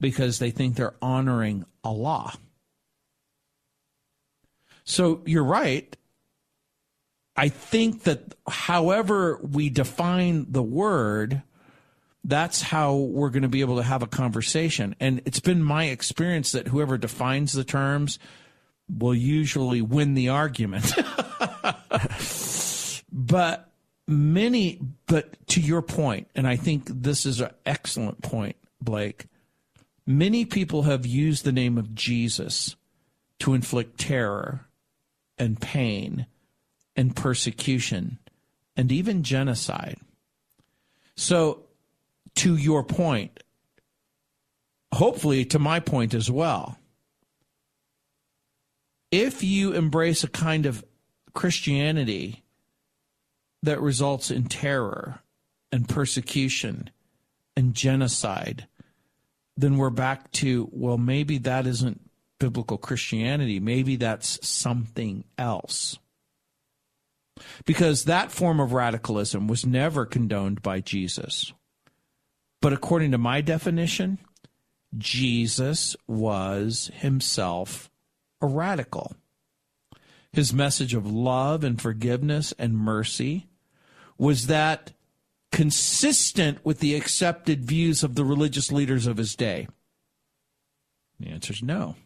because 0.00 0.38
they 0.38 0.50
think 0.50 0.76
they're 0.76 0.94
honoring 1.00 1.64
Allah. 1.82 2.34
So 4.84 5.22
you're 5.26 5.44
right. 5.44 5.96
I 7.36 7.48
think 7.48 8.02
that 8.02 8.34
however 8.46 9.40
we 9.42 9.70
define 9.70 10.46
the 10.50 10.62
word, 10.62 11.42
that's 12.24 12.62
how 12.62 12.94
we're 12.94 13.30
going 13.30 13.42
to 13.42 13.48
be 13.48 13.62
able 13.62 13.76
to 13.76 13.82
have 13.82 14.02
a 14.02 14.06
conversation. 14.06 14.94
And 15.00 15.22
it's 15.24 15.40
been 15.40 15.62
my 15.62 15.86
experience 15.86 16.52
that 16.52 16.68
whoever 16.68 16.98
defines 16.98 17.52
the 17.52 17.64
terms 17.64 18.18
will 18.88 19.14
usually 19.14 19.80
win 19.80 20.14
the 20.14 20.28
argument. 20.28 20.92
but 23.12 23.71
many, 24.12 24.78
but 25.06 25.34
to 25.48 25.60
your 25.60 25.82
point, 25.82 26.28
and 26.34 26.46
I 26.46 26.56
think 26.56 26.84
this 26.86 27.26
is 27.26 27.40
an 27.40 27.50
excellent 27.66 28.22
point, 28.22 28.56
Blake, 28.80 29.26
many 30.06 30.44
people 30.44 30.82
have 30.82 31.06
used 31.06 31.44
the 31.44 31.52
name 31.52 31.78
of 31.78 31.94
Jesus 31.94 32.76
to 33.40 33.54
inflict 33.54 33.98
terror 33.98 34.66
and 35.38 35.60
pain 35.60 36.26
and 36.96 37.16
persecution 37.16 38.18
and 38.76 38.92
even 38.92 39.22
genocide. 39.22 39.98
So, 41.16 41.64
to 42.36 42.56
your 42.56 42.82
point, 42.82 43.42
hopefully 44.92 45.44
to 45.46 45.58
my 45.58 45.80
point 45.80 46.14
as 46.14 46.30
well, 46.30 46.78
if 49.10 49.42
you 49.42 49.72
embrace 49.72 50.24
a 50.24 50.28
kind 50.28 50.64
of 50.64 50.84
Christianity 51.34 52.41
that 53.62 53.80
results 53.80 54.30
in 54.30 54.44
terror 54.44 55.20
and 55.70 55.88
persecution 55.88 56.90
and 57.56 57.74
genocide, 57.74 58.66
then 59.56 59.76
we're 59.76 59.90
back 59.90 60.30
to, 60.32 60.68
well, 60.72 60.98
maybe 60.98 61.38
that 61.38 61.66
isn't 61.66 62.00
biblical 62.38 62.78
Christianity. 62.78 63.60
Maybe 63.60 63.96
that's 63.96 64.46
something 64.46 65.24
else. 65.38 65.98
Because 67.64 68.04
that 68.04 68.32
form 68.32 68.60
of 68.60 68.72
radicalism 68.72 69.46
was 69.46 69.64
never 69.64 70.04
condoned 70.04 70.62
by 70.62 70.80
Jesus. 70.80 71.52
But 72.60 72.72
according 72.72 73.12
to 73.12 73.18
my 73.18 73.40
definition, 73.40 74.18
Jesus 74.96 75.96
was 76.06 76.90
himself 76.94 77.90
a 78.40 78.46
radical. 78.46 79.14
His 80.32 80.52
message 80.52 80.94
of 80.94 81.10
love 81.10 81.62
and 81.62 81.80
forgiveness 81.80 82.52
and 82.58 82.76
mercy 82.76 83.46
was 84.22 84.46
that 84.46 84.92
consistent 85.50 86.64
with 86.64 86.78
the 86.78 86.94
accepted 86.94 87.64
views 87.64 88.04
of 88.04 88.14
the 88.14 88.24
religious 88.24 88.70
leaders 88.70 89.08
of 89.08 89.16
his 89.16 89.34
day? 89.34 89.66
The 91.18 91.26
answer 91.26 91.52
is 91.52 91.60
no. 91.60 91.96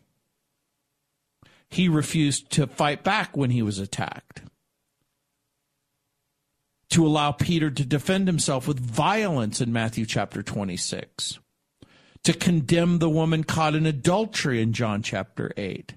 He 1.68 1.90
refused 1.90 2.50
to 2.52 2.68
fight 2.68 3.04
back 3.04 3.36
when 3.36 3.50
he 3.50 3.60
was 3.60 3.78
attacked, 3.78 4.40
to 6.88 7.06
allow 7.06 7.32
Peter 7.32 7.70
to 7.70 7.84
defend 7.84 8.28
himself 8.28 8.66
with 8.66 8.80
violence 8.80 9.60
in 9.60 9.70
Matthew 9.70 10.06
chapter 10.06 10.42
26, 10.42 11.38
to 12.22 12.32
condemn 12.32 12.98
the 12.98 13.10
woman 13.10 13.44
caught 13.44 13.74
in 13.74 13.84
adultery 13.84 14.62
in 14.62 14.72
John 14.72 15.02
chapter 15.02 15.52
8. 15.58 15.92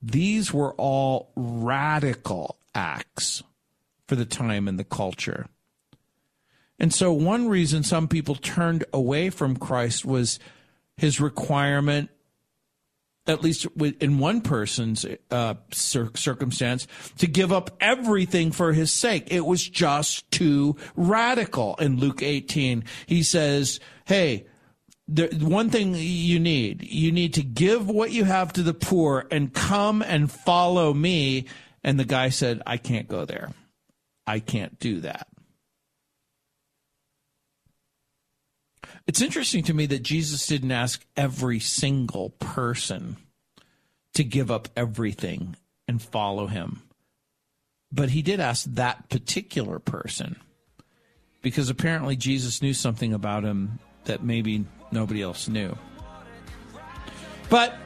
These 0.00 0.52
were 0.52 0.74
all 0.74 1.32
radical 1.34 2.58
acts 2.76 3.42
for 4.06 4.16
the 4.16 4.24
time 4.24 4.68
and 4.68 4.78
the 4.78 4.84
culture. 4.84 5.46
And 6.78 6.92
so, 6.92 7.12
one 7.12 7.48
reason 7.48 7.82
some 7.82 8.08
people 8.08 8.34
turned 8.34 8.84
away 8.92 9.30
from 9.30 9.56
Christ 9.56 10.04
was 10.04 10.38
his 10.96 11.20
requirement, 11.20 12.10
at 13.26 13.42
least 13.42 13.66
in 14.00 14.18
one 14.18 14.42
person's 14.42 15.06
uh, 15.30 15.54
cir- 15.72 16.10
circumstance, 16.14 16.86
to 17.18 17.26
give 17.26 17.52
up 17.52 17.70
everything 17.80 18.52
for 18.52 18.72
his 18.72 18.92
sake. 18.92 19.28
It 19.28 19.46
was 19.46 19.66
just 19.66 20.30
too 20.30 20.76
radical. 20.96 21.76
In 21.76 21.98
Luke 21.98 22.22
18, 22.22 22.84
he 23.06 23.22
says, 23.22 23.80
Hey, 24.04 24.46
the 25.08 25.28
one 25.40 25.70
thing 25.70 25.94
you 25.94 26.40
need, 26.40 26.82
you 26.82 27.10
need 27.10 27.34
to 27.34 27.42
give 27.42 27.88
what 27.88 28.10
you 28.10 28.24
have 28.24 28.52
to 28.54 28.62
the 28.62 28.74
poor 28.74 29.26
and 29.30 29.52
come 29.52 30.02
and 30.02 30.30
follow 30.30 30.92
me. 30.92 31.46
And 31.82 31.98
the 31.98 32.04
guy 32.04 32.30
said, 32.30 32.62
I 32.66 32.76
can't 32.76 33.08
go 33.08 33.24
there. 33.24 33.50
I 34.26 34.40
can't 34.40 34.78
do 34.78 35.00
that. 35.00 35.28
It's 39.06 39.20
interesting 39.20 39.62
to 39.64 39.74
me 39.74 39.86
that 39.86 40.02
Jesus 40.02 40.46
didn't 40.46 40.72
ask 40.72 41.04
every 41.16 41.60
single 41.60 42.30
person 42.30 43.16
to 44.14 44.24
give 44.24 44.50
up 44.50 44.68
everything 44.76 45.56
and 45.86 46.02
follow 46.02 46.46
him. 46.48 46.82
But 47.92 48.10
he 48.10 48.22
did 48.22 48.40
ask 48.40 48.64
that 48.74 49.08
particular 49.08 49.78
person 49.78 50.36
because 51.40 51.70
apparently 51.70 52.16
Jesus 52.16 52.60
knew 52.62 52.74
something 52.74 53.12
about 53.12 53.44
him 53.44 53.78
that 54.04 54.24
maybe 54.24 54.64
nobody 54.90 55.22
else 55.22 55.46
knew. 55.46 55.76
But 57.48 57.76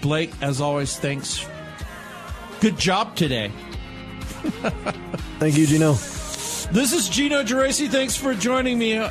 Blake, 0.00 0.32
as 0.40 0.62
always, 0.62 0.98
thanks. 0.98 1.46
Good 2.60 2.78
job 2.78 3.16
today. 3.16 3.52
Thank 5.38 5.56
you, 5.56 5.66
Gino. 5.66 5.92
This 6.72 6.92
is 6.92 7.08
Gino 7.08 7.42
Geraci. 7.42 7.88
Thanks 7.88 8.16
for 8.16 8.32
joining 8.34 8.78
me. 8.78 8.96
Uh, 8.96 9.10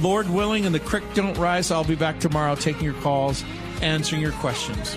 Lord 0.00 0.28
willing, 0.28 0.66
and 0.66 0.74
the 0.74 0.80
creek 0.80 1.04
don't 1.14 1.36
rise. 1.38 1.70
I'll 1.70 1.84
be 1.84 1.94
back 1.94 2.18
tomorrow 2.18 2.56
taking 2.56 2.82
your 2.82 2.94
calls, 2.94 3.44
answering 3.80 4.20
your 4.20 4.32
questions. 4.32 4.96